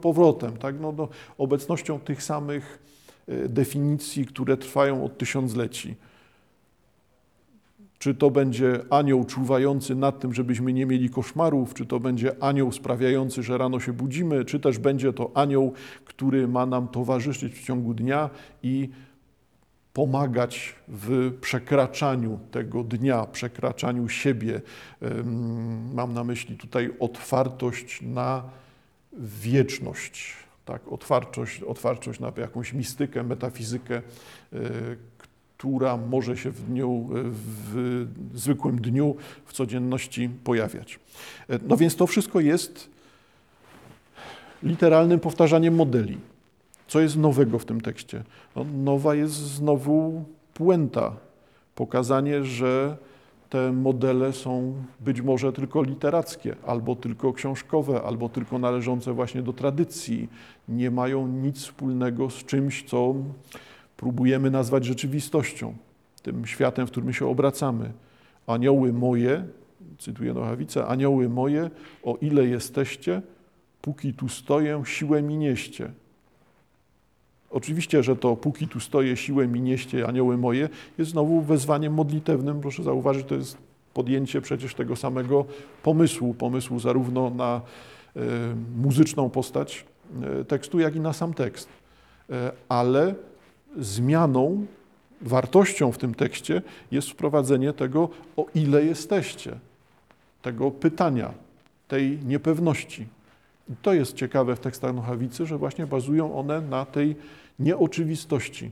powrotem, 0.00 0.56
tak? 0.56 0.80
no, 0.80 0.92
no, 0.92 1.08
obecnością 1.38 2.00
tych 2.00 2.22
samych 2.22 2.78
y, 3.28 3.48
definicji, 3.48 4.26
które 4.26 4.56
trwają 4.56 5.04
od 5.04 5.18
tysiącleci. 5.18 5.96
Czy 7.98 8.14
to 8.14 8.30
będzie 8.30 8.80
anioł 8.90 9.24
czuwający 9.24 9.94
nad 9.94 10.20
tym, 10.20 10.34
żebyśmy 10.34 10.72
nie 10.72 10.86
mieli 10.86 11.10
koszmarów, 11.10 11.74
czy 11.74 11.86
to 11.86 12.00
będzie 12.00 12.42
anioł 12.42 12.72
sprawiający, 12.72 13.42
że 13.42 13.58
rano 13.58 13.80
się 13.80 13.92
budzimy, 13.92 14.44
czy 14.44 14.60
też 14.60 14.78
będzie 14.78 15.12
to 15.12 15.30
anioł, 15.34 15.72
który 16.04 16.48
ma 16.48 16.66
nam 16.66 16.88
towarzyszyć 16.88 17.54
w 17.54 17.64
ciągu 17.64 17.94
dnia 17.94 18.30
i 18.62 18.88
pomagać 19.92 20.74
w 20.88 21.32
przekraczaniu 21.40 22.38
tego 22.50 22.84
dnia, 22.84 23.26
przekraczaniu 23.26 24.08
siebie. 24.08 24.60
Mam 25.94 26.14
na 26.14 26.24
myśli 26.24 26.56
tutaj 26.56 26.90
otwartość 27.00 27.98
na 28.02 28.42
wieczność, 29.12 30.34
tak, 30.64 30.92
otwartość, 30.92 31.62
otwartość 31.62 32.20
na 32.20 32.32
jakąś 32.36 32.72
mistykę, 32.72 33.22
metafizykę, 33.22 33.96
e, 33.96 34.02
która 35.58 35.96
może 35.96 36.36
się 36.36 36.50
w, 36.50 36.66
dniu, 36.66 37.08
w 37.12 38.30
zwykłym 38.34 38.80
dniu, 38.80 39.16
w 39.46 39.52
codzienności 39.52 40.30
pojawiać. 40.44 41.00
E, 41.48 41.58
no 41.68 41.76
więc 41.76 41.96
to 41.96 42.06
wszystko 42.06 42.40
jest 42.40 42.90
literalnym 44.62 45.20
powtarzaniem 45.20 45.74
modeli. 45.74 46.18
Co 46.92 47.00
jest 47.00 47.16
nowego 47.16 47.58
w 47.58 47.64
tym 47.64 47.80
tekście? 47.80 48.22
No, 48.56 48.64
nowa 48.64 49.14
jest 49.14 49.32
znowu 49.32 50.24
puenta, 50.54 51.16
pokazanie, 51.74 52.44
że 52.44 52.96
te 53.50 53.72
modele 53.72 54.32
są 54.32 54.74
być 55.00 55.20
może 55.20 55.52
tylko 55.52 55.82
literackie, 55.82 56.56
albo 56.66 56.96
tylko 56.96 57.32
książkowe, 57.32 58.02
albo 58.02 58.28
tylko 58.28 58.58
należące 58.58 59.12
właśnie 59.12 59.42
do 59.42 59.52
tradycji. 59.52 60.28
Nie 60.68 60.90
mają 60.90 61.28
nic 61.28 61.58
wspólnego 61.58 62.30
z 62.30 62.34
czymś, 62.34 62.84
co 62.84 63.14
próbujemy 63.96 64.50
nazwać 64.50 64.84
rzeczywistością, 64.84 65.74
tym 66.22 66.46
światem, 66.46 66.86
w 66.86 66.90
którym 66.90 67.12
się 67.12 67.26
obracamy. 67.26 67.92
Anioły 68.46 68.92
moje, 68.92 69.44
cytuję 69.98 70.34
Nochawicę, 70.34 70.86
anioły 70.86 71.28
moje, 71.28 71.70
o 72.04 72.16
ile 72.20 72.46
jesteście, 72.46 73.22
póki 73.82 74.14
tu 74.14 74.28
stoję, 74.28 74.82
siłę 74.84 75.22
mi 75.22 75.36
nieście. 75.36 76.01
Oczywiście, 77.52 78.02
że 78.02 78.16
to 78.16 78.36
póki 78.36 78.68
tu 78.68 78.80
stoję, 78.80 79.16
siłę 79.16 79.48
mi 79.48 79.60
nieście, 79.60 80.06
anioły 80.06 80.36
moje, 80.36 80.68
jest 80.98 81.10
znowu 81.10 81.40
wezwaniem 81.40 81.94
modlitewnym. 81.94 82.60
Proszę 82.60 82.82
zauważyć, 82.82 83.26
to 83.26 83.34
jest 83.34 83.58
podjęcie 83.94 84.40
przecież 84.40 84.74
tego 84.74 84.96
samego 84.96 85.44
pomysłu, 85.82 86.34
pomysłu 86.34 86.78
zarówno 86.80 87.30
na 87.30 87.60
e, 88.16 88.20
muzyczną 88.76 89.30
postać 89.30 89.84
e, 90.40 90.44
tekstu, 90.44 90.80
jak 90.80 90.96
i 90.96 91.00
na 91.00 91.12
sam 91.12 91.34
tekst. 91.34 91.68
E, 92.30 92.52
ale 92.68 93.14
zmianą, 93.78 94.66
wartością 95.20 95.92
w 95.92 95.98
tym 95.98 96.14
tekście 96.14 96.62
jest 96.90 97.10
wprowadzenie 97.10 97.72
tego, 97.72 98.08
o 98.36 98.46
ile 98.54 98.84
jesteście, 98.84 99.58
tego 100.42 100.70
pytania, 100.70 101.34
tej 101.88 102.18
niepewności. 102.24 103.06
I 103.70 103.72
to 103.82 103.94
jest 103.94 104.16
ciekawe 104.16 104.56
w 104.56 104.60
tekstach 104.60 104.94
Nochawicy, 104.94 105.46
że 105.46 105.58
właśnie 105.58 105.86
bazują 105.86 106.34
one 106.34 106.60
na 106.60 106.84
tej 106.84 107.16
nieoczywistości, 107.58 108.70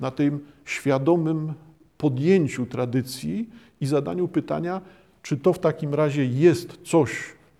na 0.00 0.10
tym 0.10 0.40
świadomym 0.64 1.52
podjęciu 1.98 2.66
tradycji 2.66 3.48
i 3.80 3.86
zadaniu 3.86 4.28
pytania, 4.28 4.80
czy 5.22 5.36
to 5.36 5.52
w 5.52 5.58
takim 5.58 5.94
razie 5.94 6.26
jest 6.26 6.78
coś 6.84 7.10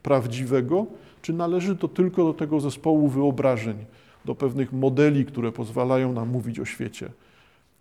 prawdziwego, 0.03 0.87
czy 1.23 1.33
należy 1.33 1.77
to 1.77 1.89
tylko 1.89 2.25
do 2.25 2.35
tego 2.35 2.61
zespołu 2.61 3.09
wyobrażeń, 3.09 3.77
do 4.25 4.35
pewnych 4.35 4.73
modeli, 4.73 5.25
które 5.25 5.53
pozwalają 5.53 6.13
nam 6.13 6.29
mówić 6.29 6.61
o 6.61 6.65
świecie, 6.65 7.11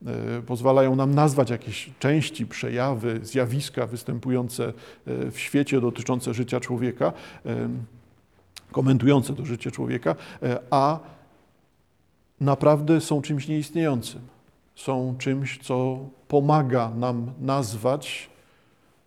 e, 0.05 0.41
pozwalają 0.41 0.95
nam 0.95 1.15
nazwać 1.15 1.49
jakieś 1.49 1.89
części, 1.99 2.45
przejawy, 2.45 3.19
zjawiska 3.23 3.87
występujące 3.87 4.73
e, 5.07 5.31
w 5.31 5.39
świecie 5.39 5.81
dotyczące 5.81 6.33
życia 6.33 6.59
człowieka, 6.59 7.13
komentujące 8.71 9.35
to 9.35 9.45
życie 9.45 9.71
człowieka, 9.71 10.15
a 10.71 10.99
naprawdę 12.41 13.01
są 13.01 13.21
czymś 13.21 13.47
nieistniejącym. 13.47 14.21
Są 14.75 15.15
czymś, 15.17 15.59
co 15.61 15.99
pomaga 16.27 16.89
nam 16.89 17.31
nazwać 17.41 18.29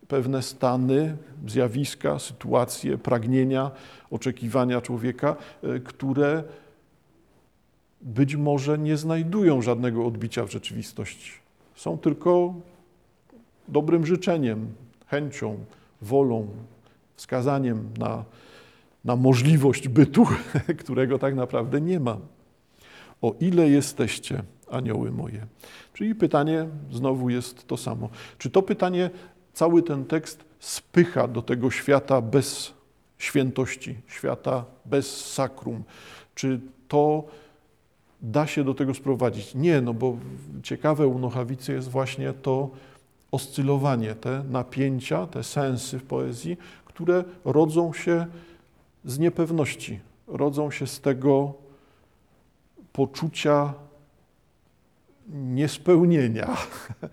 pewne 0.09 0.43
stany, 0.43 1.17
zjawiska, 1.49 2.19
sytuacje, 2.19 2.99
pragnienia, 2.99 3.71
oczekiwania 4.11 4.81
człowieka, 4.81 5.37
e, 5.63 5.81
które 5.81 6.45
być 8.01 8.37
może 8.37 8.79
nie 8.79 8.97
znajdują 8.97 9.63
żadnego 9.63 10.07
odbicia 10.07 10.45
w 10.45 10.51
rzeczywistości. 10.51 11.33
Są 11.75 11.99
tylko 11.99 12.55
dobrym 13.69 14.07
życzeniem, 14.07 14.75
chęcią, 15.07 15.65
wolą, 16.03 16.47
wskazaniem 17.17 17.89
na, 17.99 18.25
na 19.05 19.17
możliwość 19.17 19.89
bytu, 19.89 20.27
którego 20.83 21.19
tak 21.19 21.35
naprawdę 21.35 21.81
nie 21.81 22.01
ma 22.01 22.19
o 23.23 23.35
ile 23.41 23.69
jesteście, 23.69 24.43
anioły 24.71 25.11
moje? 25.11 25.47
Czyli 25.93 26.15
pytanie 26.15 26.67
znowu 26.91 27.31
jest 27.31 27.67
to 27.67 27.77
samo. 27.77 28.09
Czy 28.39 28.51
to 28.51 28.63
pytanie 28.63 29.11
cały 29.53 29.83
ten 29.83 30.05
tekst 30.05 30.45
spycha 30.59 31.29
do 31.29 31.43
tego 31.43 31.71
świata 31.71 32.21
bez 32.21 32.73
świętości, 33.19 33.97
świata 34.07 34.65
bez 34.85 35.33
sakrum. 35.33 35.85
Czy 36.35 36.61
to 36.89 37.25
da 38.23 38.47
się 38.47 38.65
do 38.65 38.75
tego 38.75 38.95
sprowadzić? 38.95 39.55
Nie, 39.55 39.81
no 39.81 39.95
bo 39.95 40.17
ciekawe 40.63 41.07
u 41.07 41.19
Nochawicy 41.19 41.73
jest 41.73 41.89
właśnie 41.89 42.33
to 42.33 42.71
oscylowanie, 43.33 44.15
te 44.15 44.45
napięcia, 44.51 45.27
te 45.27 45.43
sensy 45.43 45.99
w 45.99 46.05
poezji, 46.05 46.57
które 46.85 47.25
rodzą 47.45 47.93
się 47.93 48.27
z 49.05 49.19
niepewności, 49.19 50.01
rodzą 50.27 50.71
się 50.71 50.87
z 50.87 51.01
tego 51.01 51.55
poczucia 52.93 53.75
niespełnienia, 55.29 56.57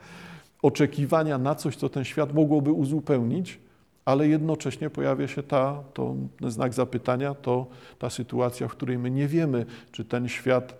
oczekiwania 0.61 1.37
na 1.37 1.55
coś, 1.55 1.75
co 1.75 1.89
ten 1.89 2.03
świat 2.03 2.33
mogłoby 2.33 2.71
uzupełnić, 2.71 3.59
ale 4.05 4.27
jednocześnie 4.27 4.89
pojawia 4.89 5.27
się 5.27 5.43
ta, 5.43 5.83
to 5.93 6.15
znak 6.47 6.73
zapytania, 6.73 7.33
to 7.33 7.67
ta 7.99 8.09
sytuacja, 8.09 8.67
w 8.67 8.71
której 8.71 8.97
my 8.97 9.11
nie 9.11 9.27
wiemy, 9.27 9.65
czy 9.91 10.05
ten 10.05 10.27
świat 10.27 10.75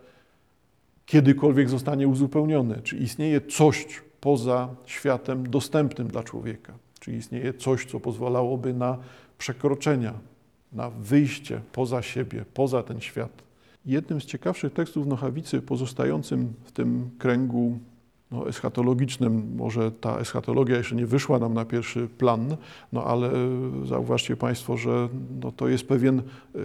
kiedykolwiek 1.05 1.69
zostanie 1.69 2.07
uzupełniony, 2.07 2.81
czy 2.83 2.97
istnieje 2.97 3.41
coś 3.41 4.01
poza 4.21 4.69
światem 4.85 5.49
dostępnym 5.49 6.07
dla 6.07 6.23
człowieka, 6.23 6.73
czy 6.99 7.11
istnieje 7.11 7.53
coś, 7.53 7.85
co 7.85 7.99
pozwalałoby 7.99 8.73
na 8.73 8.97
przekroczenia, 9.37 10.13
na 10.73 10.89
wyjście 10.89 11.61
poza 11.71 12.01
siebie, 12.01 12.45
poza 12.53 12.83
ten 12.83 13.01
świat. 13.01 13.43
Jednym 13.85 14.21
z 14.21 14.25
ciekawszych 14.25 14.73
tekstów 14.73 15.07
Nochawicy, 15.07 15.61
pozostającym 15.61 16.53
w 16.63 16.71
tym 16.71 17.09
kręgu 17.17 17.79
no, 18.31 18.47
eschatologicznym, 18.47 19.55
może 19.55 19.91
ta 19.91 20.17
eschatologia 20.17 20.77
jeszcze 20.77 20.95
nie 20.95 21.05
wyszła 21.05 21.39
nam 21.39 21.53
na 21.53 21.65
pierwszy 21.65 22.07
plan, 22.07 22.57
no 22.93 23.03
ale 23.03 23.31
zauważcie 23.85 24.37
Państwo, 24.37 24.77
że 24.77 25.09
no, 25.41 25.51
to 25.51 25.67
jest 25.67 25.87
pewien 25.87 26.19
e, 26.19 26.23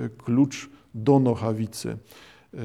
klucz 0.08 0.70
do 0.94 1.18
Nochawicy. 1.18 1.88
E, 1.90 2.58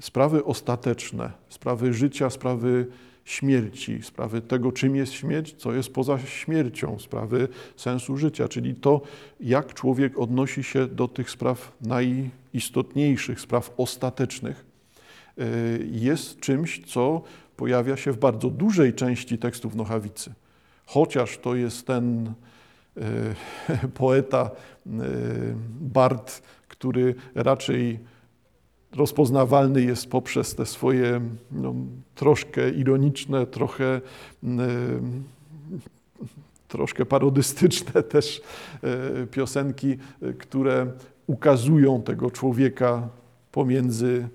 sprawy 0.00 0.44
ostateczne, 0.44 1.30
sprawy 1.48 1.94
życia, 1.94 2.30
sprawy 2.30 2.86
śmierci, 3.26 4.02
sprawy 4.02 4.40
tego, 4.40 4.72
czym 4.72 4.96
jest 4.96 5.12
śmierć, 5.12 5.54
co 5.58 5.72
jest 5.72 5.92
poza 5.92 6.18
śmiercią, 6.18 6.98
sprawy 6.98 7.48
sensu 7.76 8.16
życia, 8.16 8.48
czyli 8.48 8.74
to, 8.74 9.00
jak 9.40 9.74
człowiek 9.74 10.18
odnosi 10.18 10.62
się 10.64 10.86
do 10.86 11.08
tych 11.08 11.30
spraw 11.30 11.72
najistotniejszych, 11.80 13.40
spraw 13.40 13.70
ostatecznych, 13.76 14.64
y, 15.38 15.88
jest 15.92 16.40
czymś, 16.40 16.82
co 16.86 17.22
pojawia 17.56 17.96
się 17.96 18.12
w 18.12 18.18
bardzo 18.18 18.50
dużej 18.50 18.94
części 18.94 19.38
tekstów 19.38 19.74
Nochawicy. 19.74 20.32
Chociaż 20.86 21.38
to 21.38 21.54
jest 21.54 21.86
ten 21.86 22.32
y, 22.96 23.02
poeta, 24.00 24.50
y, 24.86 24.90
Bart, 25.80 26.42
który 26.68 27.14
raczej 27.34 27.98
rozpoznawalny 28.96 29.82
jest 29.82 30.10
poprzez 30.10 30.54
te 30.54 30.66
swoje 30.66 31.20
no, 31.52 31.74
troszkę 32.14 32.70
ironiczne, 32.70 33.46
trochę, 33.46 34.00
troszkę 36.68 37.06
parodystyczne 37.06 38.02
też 38.14 38.42
e, 38.82 39.26
piosenki, 39.26 39.96
które 40.38 40.86
ukazują 41.26 42.02
tego 42.02 42.30
człowieka 42.30 43.08
pomiędzy 43.52 44.28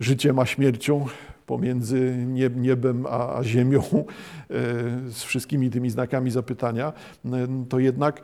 życiem 0.00 0.38
a 0.38 0.46
śmiercią, 0.46 1.06
pomiędzy 1.46 2.26
niebem 2.56 3.06
a, 3.10 3.38
ziemią, 3.42 3.80
e, 3.80 4.04
z 5.10 5.22
wszystkimi 5.22 5.70
tymi 5.70 5.90
znakami 5.90 6.30
zapytania, 6.30 6.92
to 7.68 7.78
jednak 7.78 8.22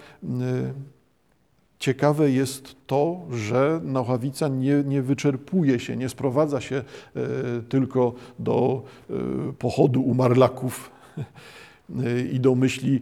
Ciekawe 1.81 2.31
jest 2.31 2.77
to, 2.87 3.21
że 3.31 3.81
Nochawica 3.85 4.49
nie, 4.49 4.83
nie 4.87 5.03
wyczerpuje 5.03 5.81
się, 5.81 5.97
nie 5.97 6.09
sprowadza 6.09 6.61
się 6.61 6.77
e, 6.77 6.83
tylko 7.69 8.15
do 8.39 8.83
e, 9.11 9.15
pochodu 9.53 10.03
umarlaków 10.03 10.91
e, 11.19 12.21
i 12.33 12.41
do 12.41 12.55
myśli, 12.55 13.01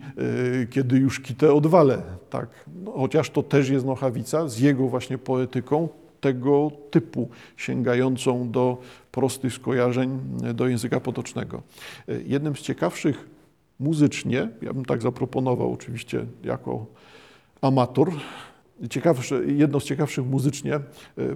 kiedy 0.71 0.99
już 0.99 1.21
kitę 1.21 1.53
odwalę. 1.55 2.03
Tak? 2.31 2.49
No, 2.85 2.93
chociaż 2.93 3.31
to 3.31 3.43
też 3.43 3.69
jest 3.69 3.87
Nochawica 3.87 4.49
z 4.49 4.59
jego 4.59 4.88
właśnie 4.88 5.19
poetyką 5.19 5.88
tego 6.21 6.71
typu, 6.91 7.29
sięgającą 7.57 8.51
do 8.51 8.79
prostych 9.12 9.53
skojarzeń 9.53 10.21
do 10.55 10.69
języka 10.69 11.01
potocznego. 11.01 11.62
Jednym 12.27 12.57
z 12.57 12.61
ciekawszych 12.61 13.29
muzycznie, 13.81 14.49
ja 14.62 14.73
bym 14.75 14.85
tak 14.85 15.03
zaproponował 15.03 15.73
oczywiście 15.73 16.27
jako 16.45 16.87
amator, 17.61 18.11
ciekawsze, 18.91 19.45
jedno 19.45 19.81
z 19.81 19.85
ciekawszych 19.85 20.27
muzycznie 20.27 20.75
e, 20.75 20.81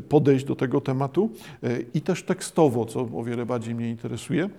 podejść 0.00 0.44
do 0.44 0.56
tego 0.56 0.80
tematu 0.80 1.30
e, 1.62 1.80
i 1.94 2.00
też 2.00 2.22
tekstowo, 2.22 2.84
co 2.84 3.00
o 3.00 3.24
wiele 3.24 3.46
bardziej 3.46 3.74
mnie 3.74 3.90
interesuje. 3.90 4.50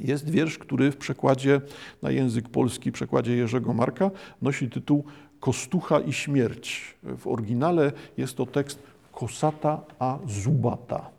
Jest 0.00 0.30
wiersz, 0.30 0.58
który 0.58 0.92
w 0.92 0.96
przekładzie 0.96 1.60
na 2.02 2.10
język 2.10 2.48
polski, 2.48 2.92
przekładzie 2.92 3.36
Jerzego 3.36 3.72
Marka, 3.72 4.10
nosi 4.42 4.70
tytuł 4.70 5.04
Kostucha 5.40 6.00
i 6.00 6.12
śmierć. 6.12 6.94
W 7.18 7.26
oryginale 7.26 7.92
jest 8.16 8.36
to 8.36 8.46
tekst 8.46 8.82
Kosata 9.12 9.80
a 9.98 10.18
Zubata. 10.26 11.10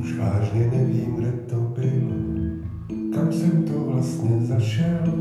Už 0.00 0.18
vážně 0.18 1.09
kam 3.20 3.32
jsem 3.32 3.62
to 3.62 3.80
vlastně 3.80 4.40
zašel. 4.40 5.14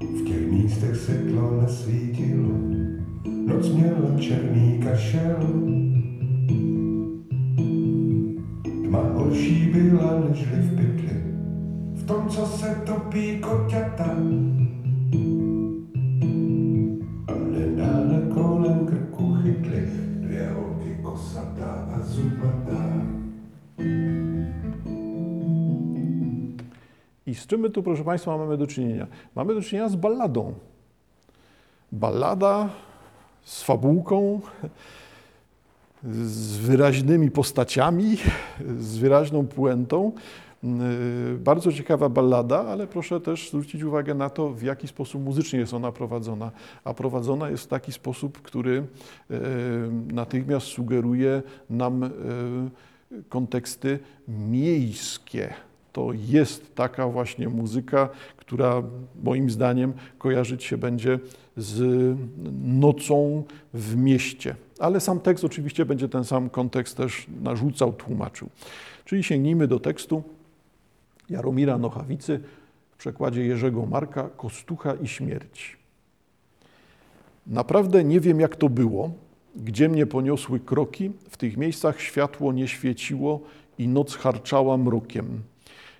V 0.00 0.24
těch 0.26 0.50
místech 0.50 0.96
světlo 0.96 1.60
nesvítilo, 1.60 2.58
noc 3.46 3.68
měla 3.68 4.18
černý 4.18 4.80
kašel. 4.82 5.36
Tma 8.84 9.02
horší 9.14 9.70
byla 9.72 10.20
nežli 10.28 10.56
v 10.56 10.76
pytli, 10.76 11.22
v 11.94 12.06
tom, 12.06 12.28
co 12.28 12.46
se 12.46 12.82
topí 12.86 13.38
koťata. 13.40 14.16
I 27.32 27.34
z 27.34 27.46
czym 27.46 27.60
my 27.60 27.70
tu, 27.70 27.82
proszę 27.82 28.04
Państwa, 28.04 28.38
mamy 28.38 28.56
do 28.56 28.66
czynienia? 28.66 29.06
Mamy 29.34 29.54
do 29.54 29.62
czynienia 29.62 29.88
z 29.88 29.96
balladą. 29.96 30.54
Ballada 31.92 32.68
z 33.42 33.62
fabułką, 33.62 34.40
z 36.04 36.56
wyraźnymi 36.56 37.30
postaciami, 37.30 38.16
z 38.78 38.98
wyraźną 38.98 39.46
puentą. 39.46 40.12
Bardzo 41.38 41.72
ciekawa 41.72 42.08
ballada, 42.08 42.60
ale 42.60 42.86
proszę 42.86 43.20
też 43.20 43.48
zwrócić 43.48 43.82
uwagę 43.82 44.14
na 44.14 44.30
to, 44.30 44.50
w 44.50 44.62
jaki 44.62 44.88
sposób 44.88 45.22
muzycznie 45.22 45.58
jest 45.58 45.74
ona 45.74 45.92
prowadzona. 45.92 46.50
A 46.84 46.94
prowadzona 46.94 47.50
jest 47.50 47.64
w 47.64 47.68
taki 47.68 47.92
sposób, 47.92 48.42
który 48.42 48.74
yy, 49.30 49.38
natychmiast 50.12 50.66
sugeruje 50.66 51.42
nam 51.70 52.10
yy, 53.10 53.22
konteksty 53.28 53.98
miejskie. 54.28 55.54
To 55.92 56.10
jest 56.28 56.74
taka 56.74 57.08
właśnie 57.08 57.48
muzyka, 57.48 58.08
która 58.36 58.82
moim 59.22 59.50
zdaniem 59.50 59.92
kojarzyć 60.18 60.64
się 60.64 60.78
będzie 60.78 61.18
z 61.56 62.16
nocą 62.62 63.44
w 63.74 63.96
mieście. 63.96 64.56
Ale 64.78 65.00
sam 65.00 65.20
tekst 65.20 65.44
oczywiście 65.44 65.84
będzie 65.84 66.08
ten 66.08 66.24
sam 66.24 66.50
kontekst 66.50 66.96
też 66.96 67.26
narzucał, 67.42 67.92
tłumaczył. 67.92 68.48
Czyli 69.04 69.22
sięgnijmy 69.22 69.68
do 69.68 69.80
tekstu 69.80 70.22
Jaromira 71.30 71.78
Nochawicy 71.78 72.40
w 72.90 72.96
przekładzie 72.96 73.44
Jerzego 73.44 73.86
Marka 73.86 74.28
Kostucha 74.36 74.94
i 74.94 75.08
śmierć. 75.08 75.76
Naprawdę 77.46 78.04
nie 78.04 78.20
wiem, 78.20 78.40
jak 78.40 78.56
to 78.56 78.68
było, 78.68 79.10
gdzie 79.56 79.88
mnie 79.88 80.06
poniosły 80.06 80.60
kroki, 80.60 81.10
w 81.30 81.36
tych 81.36 81.56
miejscach 81.56 82.00
światło 82.00 82.52
nie 82.52 82.68
świeciło 82.68 83.40
i 83.78 83.88
noc 83.88 84.16
harczała 84.16 84.76
mrokiem. 84.76 85.42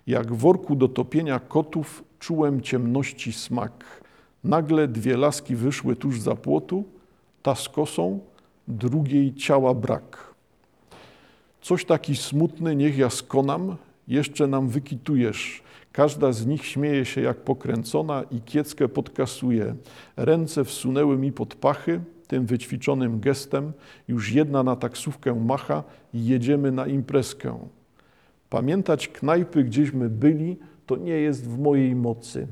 Jak 0.07 0.33
w 0.33 0.37
worku 0.37 0.77
do 0.77 0.89
topienia 0.89 1.39
kotów 1.39 2.05
czułem 2.19 2.61
ciemności 2.61 3.33
smak. 3.33 4.03
Nagle 4.45 4.89
dwie 4.89 5.17
laski 5.17 5.57
wyszły 5.57 5.97
tuż 5.97 6.21
za 6.21 6.35
płotu, 6.35 6.85
ta 7.43 7.55
z 7.55 7.69
kosą, 7.69 8.21
drugiej 8.69 9.35
ciała 9.35 9.75
brak. 9.75 10.35
Coś 11.61 11.85
taki 11.85 12.17
smutny 12.17 12.77
niech 12.77 12.99
ja 12.99 13.11
skonam, 13.11 13.77
jeszcze 14.09 14.47
nam 14.47 14.69
wykitujesz. 14.69 15.63
Każda 15.93 16.33
z 16.33 16.47
nich 16.47 16.67
śmieje 16.67 17.05
się 17.05 17.21
jak 17.21 17.37
pokręcona 17.37 18.23
i 18.31 18.41
kieckę 18.41 18.89
podkasuje. 18.89 19.75
Ręce 20.17 20.65
wsunęły 20.65 21.19
mi 21.19 21.33
pod 21.33 21.55
pachy, 21.55 22.01
tym 22.29 22.47
wyćwiczonym 22.47 23.21
gestem 23.21 23.73
już 24.09 24.33
jedna 24.33 24.63
na 24.63 24.77
taksówkę 24.77 25.35
macha 25.35 25.85
i 26.15 26.27
jedziemy 26.27 26.73
na 26.73 26.87
imprezkę. 26.87 27.59
Pamiętać 28.53 29.09
knajpy, 29.09 29.65
gdzieśmy 29.65 30.11
byli, 30.11 30.57
to 30.87 30.97
nie 30.97 31.13
jest 31.13 31.49
w 31.49 31.59
mojej 31.59 31.95
mocy. 31.95 32.47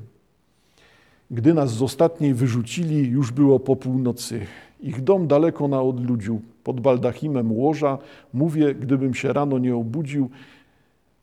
Gdy 1.31 1.55
nas 1.55 1.71
z 1.71 1.83
ostatniej 1.83 2.35
wyrzucili, 2.35 3.09
już 3.09 3.33
było 3.33 3.61
po 3.61 3.77
północy. 3.77 4.41
Ich 4.81 5.05
dom 5.05 5.27
daleko 5.27 5.69
na 5.69 5.83
odludziu, 5.83 6.41
pod 6.65 6.81
baldachimem 6.81 7.53
łoża. 7.53 7.99
Mówię, 8.33 8.75
gdybym 8.75 9.15
się 9.15 9.33
rano 9.33 9.59
nie 9.59 9.77
obudził, 9.77 10.31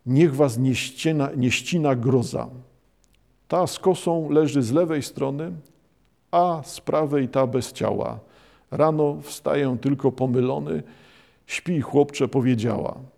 niech 0.05 0.35
was 0.35 0.57
nie 0.57 0.75
ścina, 0.75 1.29
nie 1.37 1.51
ścina 1.51 1.95
groza. 1.95 2.49
Ta 3.47 3.67
z 3.67 3.79
kosą 3.79 4.29
leży 4.29 4.61
z 4.61 4.71
lewej 4.71 5.03
strony, 5.03 5.51
a 6.31 6.61
z 6.65 6.81
prawej 6.81 7.29
ta 7.29 7.47
bez 7.47 7.73
ciała. 7.73 8.19
Rano 8.71 9.17
wstaję 9.21 9.77
tylko 9.81 10.11
pomylony, 10.11 10.83
śpi 11.47 11.81
chłopcze 11.81 12.27
powiedziała. 12.27 13.16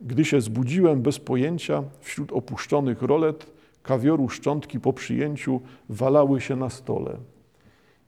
Gdy 0.00 0.24
się 0.24 0.40
zbudziłem 0.40 1.02
bez 1.02 1.18
pojęcia, 1.18 1.82
wśród 2.00 2.32
opuszczonych 2.32 3.02
rolet, 3.02 3.46
kawioru 3.82 4.28
szczątki 4.28 4.80
po 4.80 4.92
przyjęciu 4.92 5.60
walały 5.88 6.40
się 6.40 6.56
na 6.56 6.70
stole. 6.70 7.16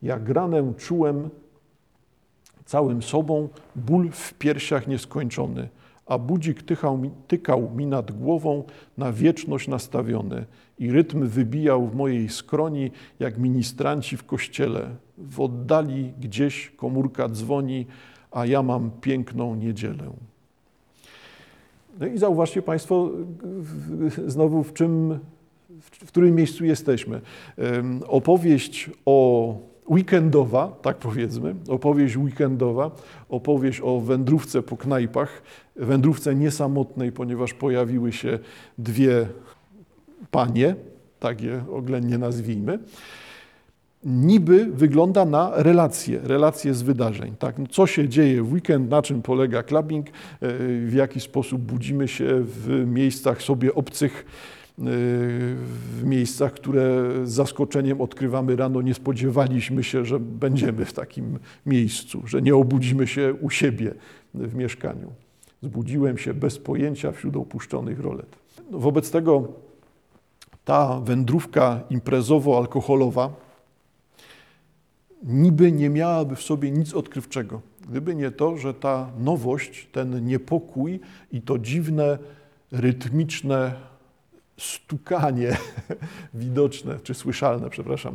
Jak 0.02 0.28
ranę 0.28 0.72
czułem 0.78 1.30
całym 2.64 3.02
sobą 3.02 3.48
ból 3.76 4.10
w 4.10 4.34
piersiach 4.34 4.86
nieskończony, 4.86 5.68
a 6.06 6.18
budzik 6.18 6.62
tychał 6.62 7.00
tykał 7.28 7.70
mi 7.70 7.86
nad 7.86 8.10
głową 8.10 8.64
na 8.98 9.12
wieczność 9.12 9.68
nastawiony 9.68 10.46
i 10.78 10.90
rytm 10.90 11.26
wybijał 11.26 11.86
w 11.86 11.94
mojej 11.94 12.28
skroni, 12.28 12.90
jak 13.18 13.38
ministranci 13.38 14.16
w 14.16 14.24
kościele. 14.24 14.90
W 15.18 15.40
oddali 15.40 16.12
gdzieś 16.20 16.72
komórka 16.76 17.28
dzwoni, 17.28 17.86
a 18.30 18.46
ja 18.46 18.62
mam 18.62 18.90
piękną 18.90 19.54
niedzielę. 19.54 20.10
No 22.00 22.06
i 22.06 22.18
zauważcie 22.18 22.62
Państwo 22.62 23.10
znowu 24.26 24.64
w 24.64 24.72
czym, 24.72 25.18
w 25.90 26.06
którym 26.08 26.34
miejscu 26.34 26.64
jesteśmy. 26.64 27.20
Opowieść 28.08 28.90
o 29.06 29.56
weekendowa, 29.90 30.76
tak 30.82 30.96
powiedzmy, 30.96 31.54
opowieść 31.68 32.16
weekendowa, 32.16 32.90
opowieść 33.28 33.80
o 33.84 34.00
wędrówce 34.00 34.62
po 34.62 34.76
knajpach, 34.76 35.42
wędrówce 35.76 36.34
niesamotnej, 36.34 37.12
ponieważ 37.12 37.54
pojawiły 37.54 38.12
się 38.12 38.38
dwie 38.78 39.26
panie, 40.30 40.74
tak 41.20 41.40
je 41.40 41.64
oględnie 41.72 42.18
nazwijmy, 42.18 42.78
niby 44.04 44.66
wygląda 44.66 45.24
na 45.24 45.52
relacje, 45.54 46.20
relacje 46.22 46.74
z 46.74 46.82
wydarzeń. 46.82 47.34
Tak? 47.38 47.58
No 47.58 47.66
co 47.70 47.86
się 47.86 48.08
dzieje 48.08 48.42
w 48.42 48.52
weekend, 48.52 48.90
na 48.90 49.02
czym 49.02 49.22
polega 49.22 49.62
clubbing, 49.62 50.06
e, 50.08 50.10
w 50.86 50.92
jaki 50.94 51.20
sposób 51.20 51.62
budzimy 51.62 52.08
się 52.08 52.28
w 52.40 52.84
miejscach 52.86 53.42
sobie 53.42 53.74
obcych, 53.74 54.24
e, 54.78 54.82
w 54.82 56.02
miejscach, 56.04 56.52
które 56.52 57.10
z 57.24 57.30
zaskoczeniem 57.30 58.00
odkrywamy 58.00 58.56
rano, 58.56 58.82
nie 58.82 58.94
spodziewaliśmy 58.94 59.84
się, 59.84 60.04
że 60.04 60.20
będziemy 60.20 60.84
w 60.84 60.92
takim 60.92 61.38
miejscu, 61.66 62.22
że 62.26 62.42
nie 62.42 62.56
obudzimy 62.56 63.06
się 63.06 63.34
u 63.40 63.50
siebie 63.50 63.94
w 64.34 64.54
mieszkaniu. 64.54 65.12
Zbudziłem 65.62 66.18
się 66.18 66.34
bez 66.34 66.58
pojęcia 66.58 67.12
wśród 67.12 67.36
opuszczonych 67.36 68.00
rolet. 68.00 68.36
No, 68.70 68.78
wobec 68.78 69.10
tego 69.10 69.48
ta 70.64 71.00
wędrówka 71.00 71.80
imprezowo-alkoholowa 71.90 73.28
niby 75.22 75.72
nie 75.72 75.90
miałaby 75.90 76.36
w 76.36 76.42
sobie 76.42 76.70
nic 76.70 76.94
odkrywczego. 76.94 77.60
Gdyby 77.88 78.14
nie 78.14 78.30
to, 78.30 78.56
że 78.56 78.74
ta 78.74 79.10
nowość, 79.18 79.88
ten 79.92 80.26
niepokój 80.26 81.00
i 81.32 81.42
to 81.42 81.58
dziwne, 81.58 82.18
rytmiczne 82.72 83.72
stukanie 84.58 85.56
widoczne, 86.34 86.98
czy 87.02 87.14
słyszalne, 87.14 87.70
przepraszam, 87.70 88.14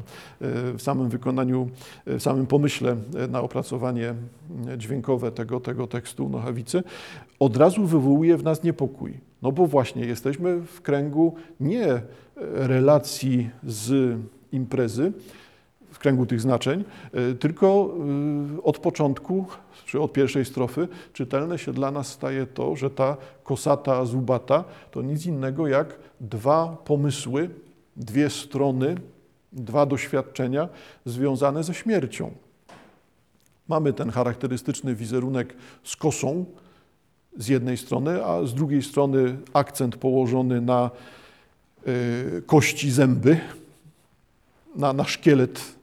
w 0.78 0.82
samym 0.82 1.10
wykonaniu, 1.10 1.70
w 2.06 2.22
samym 2.22 2.48
pomyśle 2.48 2.96
na 3.30 3.42
opracowanie 3.42 4.14
dźwiękowe 4.78 5.32
tego, 5.32 5.60
tego 5.60 5.88
tekstu 5.88 6.30
Nochawicy, 6.30 6.84
od 7.40 7.58
razu 7.58 7.86
wywołuje 7.86 8.38
w 8.38 8.44
nas 8.44 8.64
niepokój. 8.64 9.14
No 9.42 9.52
bo 9.52 9.68
właśnie 9.68 10.06
jesteśmy 10.06 10.62
w 10.62 10.82
kręgu 10.82 11.36
nie 11.60 12.02
relacji 12.54 13.50
z 13.64 14.18
imprezy, 14.52 15.12
kręgu 16.06 16.26
tych 16.26 16.42
znaczeń, 16.42 16.84
tylko 17.40 17.96
od 18.64 18.78
początku, 18.78 19.46
czy 19.86 20.02
od 20.02 20.14
pierwszej 20.14 20.46
strofy, 20.46 20.88
czytelne 21.14 21.58
się 21.58 21.74
dla 21.74 21.92
nas 21.92 22.08
staje 22.08 22.48
to, 22.48 22.76
że 22.76 22.90
ta 22.90 23.18
kosata 23.44 24.06
zubata 24.06 24.64
to 24.92 25.02
nic 25.02 25.26
innego 25.26 25.68
jak 25.68 26.00
dwa 26.22 26.78
pomysły, 26.86 27.50
dwie 27.96 28.30
strony, 28.30 28.96
dwa 29.54 29.86
doświadczenia 29.86 30.70
związane 31.06 31.64
ze 31.64 31.74
śmiercią. 31.74 32.32
Mamy 33.68 33.94
ten 33.94 34.10
charakterystyczny 34.10 34.96
wizerunek 34.96 35.56
z 35.84 35.96
kosą 35.96 36.46
z 37.38 37.48
jednej 37.48 37.78
strony, 37.78 38.26
a 38.26 38.46
z 38.46 38.54
drugiej 38.54 38.84
strony 38.84 39.38
akcent 39.54 39.96
położony 39.98 40.62
na 40.62 40.92
y, 41.88 42.44
kości 42.46 42.92
zęby, 42.92 43.40
na, 44.76 44.94
na 44.94 45.04
szkielet 45.04 45.75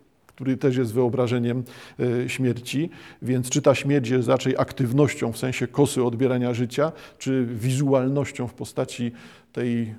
który 0.43 0.57
też 0.57 0.77
jest 0.77 0.93
wyobrażeniem 0.93 1.65
y, 2.01 2.29
śmierci. 2.29 2.91
Więc 3.23 3.51
czy 3.51 3.63
ta 3.63 3.75
śmierć 3.75 4.09
jest 4.09 4.29
raczej 4.29 4.57
aktywnością 4.59 5.33
w 5.33 5.39
sensie 5.39 5.67
kosy 5.67 6.05
odbierania 6.05 6.55
życia, 6.55 6.93
czy 7.19 7.47
wizualnością 7.47 8.47
w 8.47 8.55
postaci 8.55 9.13
tej 9.53 9.95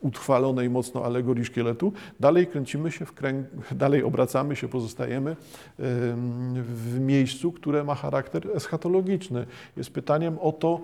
utrwalonej 0.00 0.70
mocno 0.70 1.04
alegorii 1.04 1.44
szkieletu. 1.44 1.92
Dalej 2.20 2.46
kręcimy 2.46 2.90
się 2.92 3.06
w 3.06 3.12
kręg, 3.12 3.46
dalej 3.84 4.02
obracamy 4.02 4.56
się, 4.56 4.68
pozostajemy 4.68 5.36
w 5.78 7.00
miejscu, 7.00 7.52
które 7.52 7.84
ma 7.84 7.94
charakter 7.94 8.56
eschatologiczny. 8.56 9.46
Jest 9.76 9.90
pytaniem 9.90 10.38
o 10.38 10.52
to, 10.52 10.80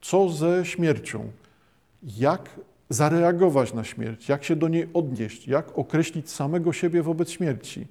co 0.00 0.28
ze 0.28 0.64
śmiercią, 0.64 1.30
jak 2.02 2.50
zareagować 2.92 3.74
na 3.74 3.84
śmierć, 3.84 4.28
jak 4.28 4.44
się 4.44 4.56
do 4.56 4.68
niej 4.68 4.88
odnieść, 4.94 5.48
jak 5.48 5.78
określić 5.78 6.30
samego 6.30 6.72
siebie 6.72 7.02
wobec 7.02 7.30
śmierci. 7.30 7.86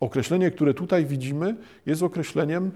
Określenie, 0.00 0.50
które 0.50 0.74
tutaj 0.74 1.06
widzimy, 1.06 1.56
jest 1.86 2.02
określeniem, 2.02 2.70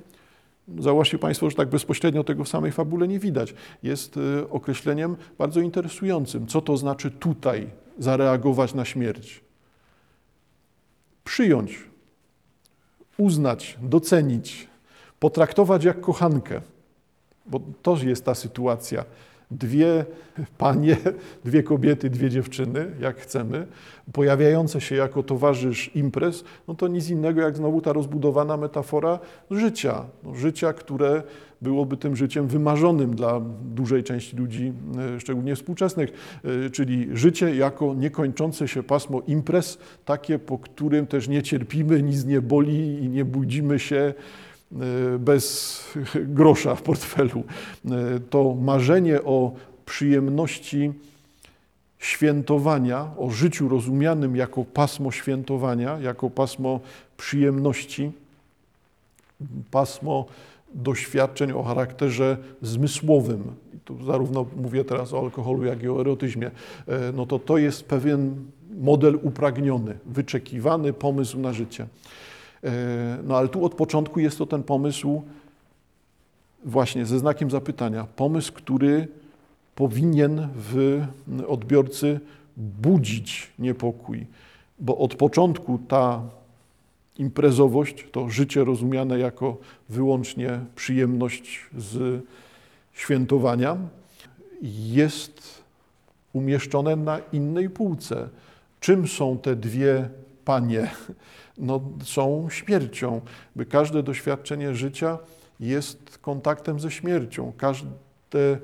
zauważcie 0.79 1.19
Państwo, 1.19 1.51
że 1.51 1.57
tak 1.57 1.69
bezpośrednio 1.69 2.25
tego 2.25 2.45
w 2.45 2.49
samej 2.49 2.73
fabule 2.73 3.09
nie 3.09 3.19
widać, 3.19 3.55
jest 3.83 4.17
y, 4.17 4.51
określeniem 4.51 5.17
bardzo 5.39 5.61
interesującym. 5.61 6.47
Co 6.47 6.61
to 6.61 6.77
znaczy 6.77 7.11
tutaj 7.11 7.67
zareagować 7.99 8.75
na 8.75 8.85
śmierć? 8.85 9.41
Przyjąć, 11.25 11.79
uznać, 13.19 13.79
docenić, 13.83 14.69
potraktować 15.21 15.85
jak 15.85 16.01
kochankę, 16.01 16.61
bo 17.47 17.61
to 17.83 17.97
jest 17.97 18.25
ta 18.25 18.35
sytuacja 18.35 19.05
dwie 19.51 20.05
panie, 20.59 20.97
dwie 21.45 21.63
kobiety, 21.63 22.11
dwie 22.11 22.31
dziewczyny, 22.31 22.91
jak 23.01 23.17
chcemy, 23.17 23.67
pojawiające 24.13 24.81
się 24.81 24.95
jako 24.95 25.23
towarzysz 25.23 25.91
imprez, 25.95 26.45
no 26.69 26.75
to 26.75 26.89
nic 26.89 27.11
innego 27.11 27.41
jak 27.41 27.57
znowu 27.57 27.81
ta 27.81 27.93
rozbudowana 27.93 28.57
metafora 28.57 29.19
życia. 29.51 30.05
No, 30.23 30.35
życia, 30.35 30.73
które 30.73 31.23
byłoby 31.63 31.97
tym 31.97 32.17
życiem 32.17 32.49
wymarzonym 32.49 33.15
dla 33.15 33.41
dużej 33.75 34.05
części 34.05 34.37
ludzi, 34.37 34.73
e, 35.17 35.21
szczególnie 35.21 35.57
współczesnych, 35.57 36.41
e, 36.67 36.71
czyli 36.71 37.09
życie 37.13 37.57
jako 37.57 37.95
niekończące 37.95 38.69
się 38.69 38.83
pasmo 38.83 39.23
imprez, 39.27 39.79
takie, 40.05 40.39
po 40.39 40.59
którym 40.59 41.07
też 41.07 41.29
nie 41.29 41.43
cierpimy, 41.43 42.03
nic 42.03 42.25
nie 42.25 42.41
boli 42.41 43.05
i 43.05 43.09
nie 43.09 43.25
budzimy 43.25 43.79
się 43.79 44.15
bez 45.19 45.85
grosza 46.15 46.75
w 46.75 46.83
portfelu. 46.83 47.45
E, 47.85 48.21
to 48.31 48.55
marzenie 48.55 49.23
o 49.23 49.53
przyjemności 49.87 50.93
świętowania, 51.99 53.11
o 53.19 53.31
życiu 53.31 53.69
rozumianym 53.69 54.37
jako 54.37 54.65
pasmo 54.65 55.13
świętowania, 55.13 55.99
jako 55.99 56.31
pasmo 56.31 56.81
przyjemności, 57.17 58.13
pasmo 59.71 60.27
doświadczeń 60.75 61.53
o 61.53 61.63
charakterze 61.63 62.37
zmysłowym. 62.63 63.43
Tu 63.85 64.05
zarówno 64.05 64.47
mówię 64.57 64.85
teraz 64.85 65.13
o 65.13 65.19
alkoholu, 65.19 65.65
jak 65.65 65.83
i 65.83 65.89
o 65.89 66.01
erotyzmie. 66.01 66.47
E, 66.89 67.13
no 67.13 67.27
to 67.27 67.39
to 67.39 67.59
jest 67.59 67.85
pewien 67.85 68.35
model 68.81 69.19
upragniony, 69.23 69.99
wyczekiwany 70.07 70.93
pomysł 70.93 71.41
na 71.41 71.53
życie. 71.53 71.87
E, 72.65 73.19
no 73.25 73.37
ale 73.37 73.49
tu 73.49 73.65
od 73.65 73.75
początku 73.75 74.21
jest 74.21 74.39
to 74.39 74.47
ten 74.47 74.63
pomysł 74.63 75.23
właśnie 76.65 77.07
ze 77.07 77.19
znakiem 77.19 77.51
zapytania. 77.51 78.07
Pomysł, 78.17 78.53
który 78.53 79.09
powinien 79.75 80.49
w 80.55 81.03
odbiorcy 81.49 82.21
budzić 82.57 83.51
niepokój, 83.59 84.27
bo 84.79 84.99
od 84.99 85.15
początku 85.15 85.79
ta 85.89 86.23
imprezowość, 87.19 88.07
to 88.13 88.29
życie 88.29 88.65
rozumiane 88.65 89.19
jako 89.19 89.57
wyłącznie 89.89 90.61
przyjemność 90.77 91.61
z 91.79 92.23
świętowania, 92.93 93.77
jest 94.63 95.65
umieszczone 96.33 96.97
na 96.97 97.19
innej 97.33 97.71
półce. 97.71 98.29
Czym 98.81 99.09
są 99.09 99.39
te 99.39 99.57
dwie 99.57 100.09
panie? 100.45 100.91
No, 101.59 101.81
są 102.05 102.47
śmiercią. 102.51 103.21
By 103.57 103.67
każde 103.67 104.03
doświadczenie 104.03 104.75
życia 104.75 105.19
jest 105.61 106.19
kontaktem 106.19 106.81
ze 106.81 106.91
śmiercią. 106.91 107.53
Każde 107.57 108.59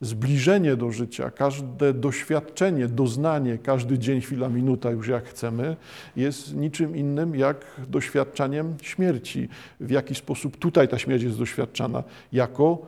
zbliżenie 0.00 0.76
do 0.76 0.90
życia, 0.90 1.30
każde 1.30 1.94
doświadczenie, 1.94 2.88
doznanie, 2.88 3.58
każdy 3.58 3.98
dzień, 3.98 4.20
chwila, 4.20 4.48
minuta, 4.48 4.90
już 4.90 5.08
jak 5.08 5.24
chcemy, 5.24 5.76
jest 6.16 6.54
niczym 6.54 6.96
innym 6.96 7.34
jak 7.34 7.64
doświadczaniem 7.88 8.76
śmierci. 8.82 9.48
W 9.80 9.90
jaki 9.90 10.14
sposób 10.14 10.56
tutaj 10.56 10.88
ta 10.88 10.98
śmierć 10.98 11.22
jest 11.22 11.38
doświadczana? 11.38 12.02
Jako 12.32 12.78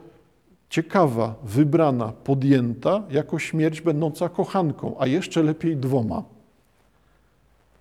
ciekawa, 0.71 1.35
wybrana, 1.45 2.13
podjęta, 2.13 3.03
jako 3.11 3.39
śmierć 3.39 3.81
będąca 3.81 4.29
kochanką, 4.29 4.97
a 4.99 5.07
jeszcze 5.07 5.43
lepiej 5.43 5.77
dwoma. 5.77 6.23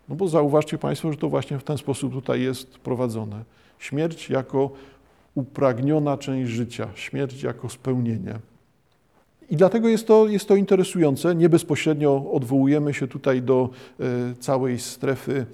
No 0.10 0.16
bo 0.16 0.28
zauważcie 0.28 0.78
Państwo, 0.78 1.12
że 1.12 1.18
to 1.18 1.30
właśnie 1.30 1.60
w 1.60 1.64
ten 1.64 1.78
sposób 1.78 2.14
tutaj 2.14 2.42
jest 2.42 2.78
prowadzone. 2.78 3.44
Śmierć 3.80 4.30
jako 4.30 4.72
upragniona 5.36 6.18
część 6.18 6.52
życia, 6.52 6.88
śmierć 6.96 7.44
jako 7.44 7.70
spełnienie. 7.70 8.40
I 9.50 9.56
dlatego 9.56 9.88
jest 9.90 10.08
to, 10.08 10.28
jest 10.28 10.48
to 10.48 10.56
interesujące. 10.56 11.36
Nie 11.36 11.50
bezpośrednio 11.50 12.32
odwołujemy 12.32 12.94
się 12.94 13.08
tutaj 13.08 13.42
do 13.42 13.70
e, 14.00 14.04
całej 14.40 14.80
strefy 14.80 15.46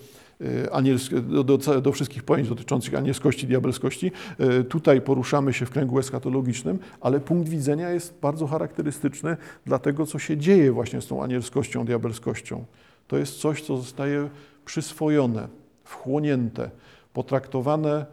e, 0.42 1.22
do, 1.22 1.44
do, 1.44 1.82
do, 1.82 1.92
wszystkich 1.92 2.24
pojęć 2.24 2.50
dotyczących 2.50 2.96
anielskości, 2.96 3.48
diabelskości. 3.48 4.12
E, 4.40 4.64
tutaj 4.64 5.02
poruszamy 5.02 5.54
się 5.54 5.66
w 5.66 5.70
kręgu 5.70 6.00
eschatologicznym, 6.00 6.80
ale 7.02 7.20
punkt 7.20 7.50
widzenia 7.50 7.90
jest 7.90 8.20
bardzo 8.22 8.48
charakterystyczny 8.48 9.38
dla 9.66 9.80
tego, 9.80 10.06
co 10.06 10.20
się 10.20 10.38
dzieje 10.38 10.72
właśnie 10.72 11.02
z 11.02 11.08
tą 11.08 11.24
anielskością, 11.24 11.86
diabelskością. 11.86 12.66
To 13.10 13.18
jest 13.18 13.40
coś, 13.40 13.62
co 13.62 13.78
zostaje 13.78 14.30
przyswojone, 14.66 15.48
wchłonięte, 15.84 16.70
potraktowane 17.14 18.06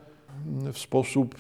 w 0.73 0.79
sposób 0.79 1.35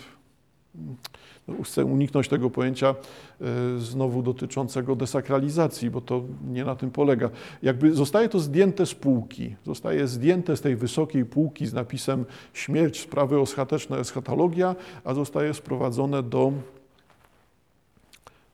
no, 1.48 1.62
chcę 1.62 1.84
uniknąć 1.84 2.28
tego 2.28 2.50
pojęcia 2.50 2.94
e, 3.40 3.44
znowu 3.78 4.22
dotyczącego 4.22 4.96
desakralizacji, 4.96 5.90
bo 5.90 6.00
to 6.00 6.22
nie 6.48 6.64
na 6.64 6.76
tym 6.76 6.90
polega. 6.90 7.30
Jakby 7.62 7.94
zostaje 7.94 8.28
to 8.28 8.40
zdjęte 8.40 8.86
z 8.86 8.94
półki, 8.94 9.56
zostaje 9.64 10.08
zdjęte 10.08 10.56
z 10.56 10.60
tej 10.60 10.76
wysokiej 10.76 11.24
półki 11.24 11.66
z 11.66 11.72
napisem 11.72 12.24
śmierć, 12.52 13.00
sprawy 13.00 13.40
ostateczne, 13.40 13.98
eschatologia, 13.98 14.76
a 15.04 15.14
zostaje 15.14 15.54
sprowadzone 15.54 16.22
do 16.22 16.52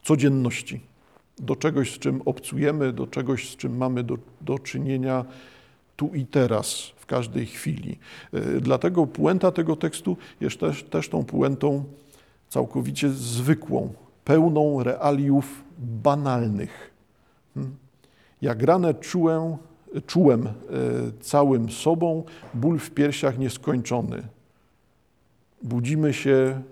codzienności, 0.02 0.80
do 1.38 1.56
czegoś, 1.56 1.94
z 1.94 1.98
czym 1.98 2.22
obcujemy, 2.24 2.92
do 2.92 3.06
czegoś, 3.06 3.50
z 3.50 3.56
czym 3.56 3.76
mamy 3.76 4.02
do, 4.02 4.18
do 4.40 4.58
czynienia 4.58 5.24
tu 5.96 6.10
i 6.14 6.26
teraz, 6.26 6.92
w 6.96 7.06
każdej 7.06 7.46
chwili. 7.46 7.98
E, 8.32 8.40
dlatego 8.60 9.06
puenta 9.06 9.52
tego 9.52 9.76
tekstu 9.76 10.16
jest 10.40 10.60
też, 10.60 10.82
też 10.82 11.08
tą 11.08 11.24
puentą 11.24 11.84
całkowicie 12.48 13.10
zwykłą, 13.10 13.92
pełną 14.24 14.82
realiów 14.82 15.64
banalnych. 15.78 16.90
Hmm? 17.54 17.76
Jak 18.42 18.62
rane 18.62 18.94
czułem, 18.94 19.56
czułem 20.06 20.48
całym 21.20 21.70
sobą 21.70 22.24
ból 22.54 22.78
w 22.78 22.90
piersiach 22.90 23.38
nieskończony. 23.38 24.22
Budzimy 25.62 26.12
się 26.12 26.62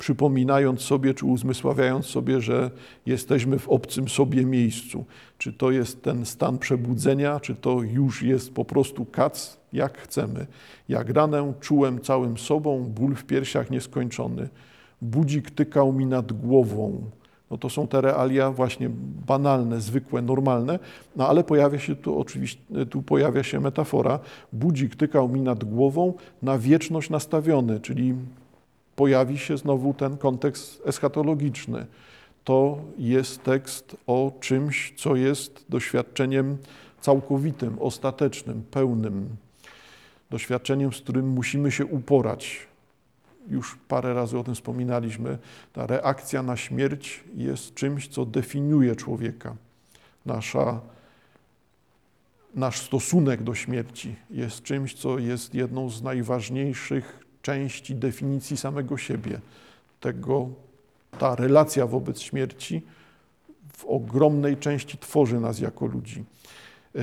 przypominając 0.00 0.80
sobie, 0.80 1.14
czy 1.14 1.26
uzmysławiając 1.26 2.06
sobie, 2.06 2.40
że 2.40 2.70
jesteśmy 3.06 3.58
w 3.58 3.68
obcym 3.68 4.08
sobie 4.08 4.44
miejscu. 4.44 5.04
Czy 5.38 5.52
to 5.52 5.70
jest 5.70 6.02
ten 6.02 6.26
stan 6.26 6.58
przebudzenia, 6.58 7.40
czy 7.40 7.54
to 7.54 7.82
już 7.82 8.22
jest 8.22 8.54
po 8.54 8.64
prostu 8.64 9.04
kac, 9.04 9.56
jak 9.72 9.98
chcemy. 9.98 10.46
Jak 10.88 11.10
ranę 11.10 11.52
czułem 11.60 12.00
całym 12.00 12.38
sobą, 12.38 12.84
ból 12.84 13.14
w 13.14 13.24
piersiach 13.24 13.70
nieskończony. 13.70 14.48
Budzik 15.02 15.50
tykał 15.50 15.92
mi 15.92 16.06
nad 16.06 16.32
głową. 16.32 17.10
No 17.50 17.58
to 17.58 17.70
są 17.70 17.86
te 17.86 18.00
realia 18.00 18.50
właśnie 18.50 18.90
banalne, 19.26 19.80
zwykłe, 19.80 20.22
normalne, 20.22 20.78
no 21.16 21.28
ale 21.28 21.44
pojawia 21.44 21.78
się 21.78 21.96
tu 21.96 22.20
oczywiście, 22.20 22.62
tu 22.90 23.02
pojawia 23.02 23.42
się 23.42 23.60
metafora. 23.60 24.18
Budzik 24.52 24.96
tykał 24.96 25.28
mi 25.28 25.40
nad 25.40 25.64
głową, 25.64 26.14
na 26.42 26.58
wieczność 26.58 27.10
nastawiony, 27.10 27.80
czyli 27.80 28.14
pojawi 29.00 29.38
się 29.38 29.58
znowu 29.58 29.94
ten 29.94 30.16
kontekst 30.16 30.82
eschatologiczny. 30.86 31.86
To 32.44 32.78
jest 32.98 33.42
tekst 33.42 33.96
o 34.06 34.32
czymś, 34.40 34.94
co 34.96 35.16
jest 35.16 35.64
doświadczeniem 35.68 36.58
całkowitym, 37.00 37.76
ostatecznym, 37.78 38.62
pełnym. 38.70 39.36
Doświadczeniem, 40.30 40.92
z 40.92 41.00
którym 41.00 41.28
musimy 41.28 41.72
się 41.72 41.86
uporać. 41.86 42.66
Już 43.48 43.78
parę 43.88 44.14
razy 44.14 44.38
o 44.38 44.44
tym 44.44 44.54
wspominaliśmy. 44.54 45.38
Ta 45.72 45.86
reakcja 45.86 46.42
na 46.42 46.56
śmierć 46.56 47.24
jest 47.34 47.74
czymś, 47.74 48.08
co 48.08 48.26
definiuje 48.26 48.96
człowieka. 48.96 49.56
Nasza, 50.26 50.80
nasz 52.54 52.80
stosunek 52.80 53.42
do 53.42 53.54
śmierci 53.54 54.14
jest 54.30 54.62
czymś, 54.62 54.94
co 54.94 55.18
jest 55.18 55.54
jedną 55.54 55.90
z 55.90 56.02
najważniejszych 56.02 57.29
części 57.42 57.94
definicji 57.94 58.56
samego 58.56 58.98
siebie. 58.98 59.40
Tego, 60.00 60.48
ta 61.18 61.34
relacja 61.34 61.86
wobec 61.86 62.20
śmierci 62.20 62.82
w 63.72 63.84
ogromnej 63.84 64.56
części 64.56 64.98
tworzy 64.98 65.40
nas 65.40 65.60
jako 65.60 65.86
ludzi. 65.86 66.24
E, 66.96 67.00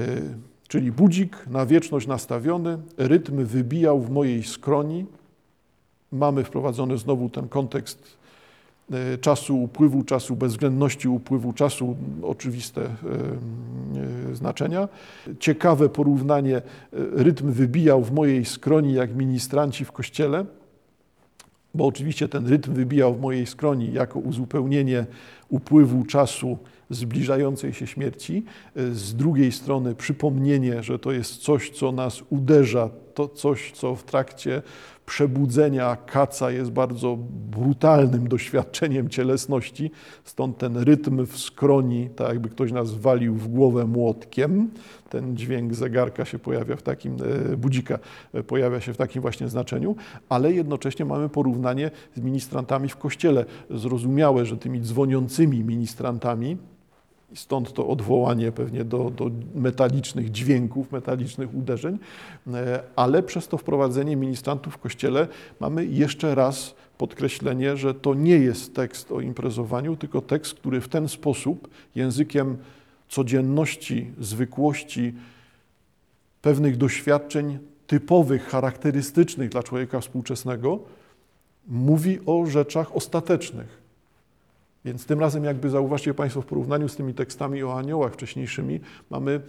czyli 0.67 0.91
budzik 0.91 1.47
na 1.47 1.65
wieczność 1.65 2.08
nastawiony, 2.08 2.78
rytm 2.97 3.45
wybijał 3.45 4.02
w 4.02 4.10
mojej 4.10 4.43
skroni. 4.43 5.06
Mamy 6.12 6.43
wprowadzony 6.43 6.97
znowu 6.97 7.30
ten 7.30 7.50
kontekst 7.50 8.17
czasu 9.21 9.63
upływu, 9.63 10.04
czasu 10.04 10.36
bezwzględności 10.36 11.08
upływu 11.08 11.54
czasu, 11.54 11.95
oczywiste 12.23 12.82
e, 12.82 14.36
znaczenia. 14.36 14.88
Ciekawe 15.39 15.89
porównanie, 15.89 16.62
rytm 16.91 17.52
wybijał 17.52 18.04
w 18.04 18.12
mojej 18.12 18.45
skroni 18.45 18.93
jak 18.93 19.15
ministranci 19.15 19.86
w 19.86 19.91
kościele, 19.91 20.45
bo 21.73 21.86
oczywiście 21.86 22.28
ten 22.28 22.47
rytm 22.47 22.73
wybijał 22.73 23.13
w 23.13 23.21
mojej 23.21 23.45
skroni 23.45 23.93
jako 23.93 24.19
uzupełnienie 24.19 25.06
upływu 25.50 26.06
czasu 26.06 26.58
zbliżającej 26.89 27.73
się 27.73 27.88
śmierci. 27.88 28.43
Z 28.76 29.15
drugiej 29.15 29.52
strony 29.52 29.95
przypomnienie, 29.95 30.84
że 30.84 31.00
to 31.00 31.12
jest 31.12 31.38
coś, 31.38 31.69
co 31.69 31.91
nas 31.91 32.23
uderza, 32.30 32.89
to 33.17 33.27
coś, 33.27 33.71
co 33.71 33.95
w 33.95 34.03
trakcie 34.03 34.62
przebudzenia 35.06 35.95
kaca 35.95 36.51
jest 36.51 36.71
bardzo 36.71 37.17
brutalnym 37.51 38.27
doświadczeniem 38.27 39.10
cielesności, 39.10 39.91
stąd 40.23 40.58
ten 40.58 40.77
rytm 40.77 41.25
w 41.25 41.38
skroni, 41.38 42.10
tak 42.10 42.27
jakby 42.27 42.49
ktoś 42.49 42.71
nas 42.71 42.93
walił 42.93 43.36
w 43.36 43.47
głowę 43.47 43.86
młotkiem, 43.86 44.69
ten 45.10 45.38
dźwięk 45.38 45.73
zegarka 45.73 46.25
się 46.25 46.39
pojawia 46.39 46.75
w 46.75 46.82
takim, 46.82 47.17
e, 47.53 47.58
budzika 47.58 47.99
e, 48.34 48.43
pojawia 48.43 48.82
się 48.82 48.93
w 48.93 48.97
takim 48.97 49.21
właśnie 49.21 49.49
znaczeniu, 49.49 49.95
ale 50.30 50.53
jednocześnie 50.53 51.06
mamy 51.06 51.30
porównanie 51.30 51.91
z 52.15 52.21
ministrantami 52.21 52.89
w 52.89 52.97
kościele. 52.97 53.45
Zrozumiałe, 53.69 54.45
że 54.45 54.58
tymi 54.58 54.82
dzwoniącymi 54.82 55.63
ministrantami 55.63 56.58
Stąd 57.36 57.74
to 57.74 57.88
odwołanie 57.88 58.52
pewnie 58.52 58.84
do, 58.84 59.10
do, 59.10 59.32
metalicznych 59.56 60.32
dźwięków, 60.32 60.92
metalicznych 60.92 61.56
uderzeń, 61.56 62.00
e, 62.54 62.84
ale 62.96 63.23
przez 63.23 63.48
to 63.48 63.58
wprowadzenie 63.58 64.15
ministrantów 64.15 64.73
w 64.73 64.78
kościele 64.78 65.28
mamy 65.60 65.86
jeszcze 65.86 66.36
raz 66.36 66.75
podkreślenie, 66.98 67.78
że 67.78 67.94
to 67.94 68.13
nie 68.13 68.38
jest 68.38 68.75
tekst 68.75 69.12
o 69.12 69.21
imprezowaniu, 69.21 69.96
tylko 69.96 70.21
tekst, 70.21 70.54
który 70.54 70.82
w 70.82 70.88
ten 70.88 71.10
sposób, 71.10 71.67
językiem 71.96 72.58
codzienności, 73.10 74.12
zwykłości, 74.19 75.13
pewnych 76.42 76.78
doświadczeń 76.78 77.60
typowych, 77.88 78.48
charakterystycznych 78.48 79.50
dla 79.50 79.63
człowieka 79.63 80.00
współczesnego, 80.00 80.80
mówi 81.67 82.19
o 82.25 82.46
rzeczach 82.46 82.96
ostatecznych 82.96 83.87
więc 84.88 85.06
tym 85.06 85.19
razem, 85.19 85.44
jakby 85.44 85.69
zauważcie 85.69 86.13
Państwo, 86.13 86.42
w 86.42 86.46
porównaniu 86.46 86.90
z 86.90 86.96
tymi 86.96 87.13
tekstami 87.13 87.63
o 87.63 87.77
aniołach 87.77 88.13
wcześniejszymi, 88.13 88.79
mamy 89.10 89.42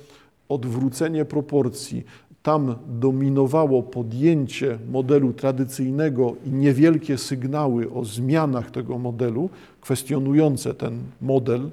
odwrócenie 0.49 1.25
proporcji. 1.25 2.05
Tam 2.43 2.75
dominowało 2.87 3.83
podjęcie 3.83 4.79
modelu 4.91 5.33
tradycyjnego 5.33 6.37
i 6.47 6.51
niewielkie 6.51 7.19
sygnały 7.19 7.91
o 7.93 8.05
zmianach 8.05 8.71
tego 8.71 8.99
modelu, 8.99 9.51
kwestionujące 9.81 10.75
ten 10.75 10.99
model 11.21 11.71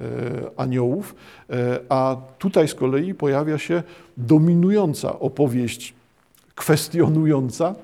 e, 0.00 0.04
aniołów, 0.56 1.14
e, 1.50 1.80
a 1.88 2.16
tutaj 2.38 2.68
z 2.68 2.74
kolei 2.74 3.14
pojawia 3.14 3.58
się 3.58 3.82
dominująca 4.16 5.18
opowieść 5.18 5.94
kwestionująca, 6.54 7.74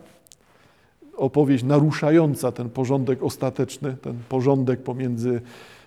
opowieść 1.23 1.64
naruszająca 1.64 2.53
ten 2.53 2.70
porządek 2.70 3.23
ostateczny, 3.23 3.97
ten 4.03 4.18
porządek 4.29 4.83
pomiędzy 4.83 5.41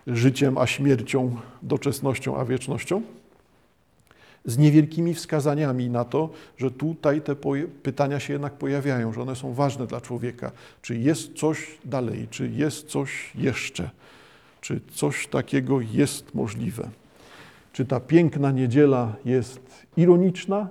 życiem 0.07 0.57
a 0.57 0.67
śmiercią, 0.67 1.35
doczesnością 1.61 2.37
a 2.37 2.45
wiecznością, 2.45 3.01
z 4.45 4.57
niewielkimi 4.57 5.13
wskazaniami 5.13 5.89
na 5.89 6.05
to, 6.05 6.29
że 6.57 6.71
tutaj 6.71 7.21
te 7.21 7.35
pytania 7.83 8.19
się 8.19 8.33
jednak 8.33 8.53
pojawiają, 8.53 9.13
że 9.13 9.21
one 9.21 9.35
są 9.35 9.53
ważne 9.53 9.87
dla 9.87 10.01
człowieka. 10.01 10.51
Czy 10.81 10.97
jest 10.97 11.33
coś 11.33 11.77
dalej, 11.85 12.27
czy 12.29 12.49
jest 12.49 12.87
coś 12.87 13.31
jeszcze, 13.35 13.89
czy 14.61 14.81
coś 14.93 15.27
takiego 15.27 15.81
jest 15.81 16.35
możliwe. 16.35 16.89
Czy 17.73 17.85
ta 17.85 17.99
piękna 17.99 18.51
niedziela 18.51 19.15
jest 19.25 19.85
ironiczna, 19.97 20.67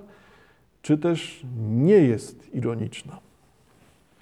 czy 0.82 0.98
też 0.98 1.40
nie 1.70 1.98
jest 1.98 2.54
ironiczna. 2.54 3.18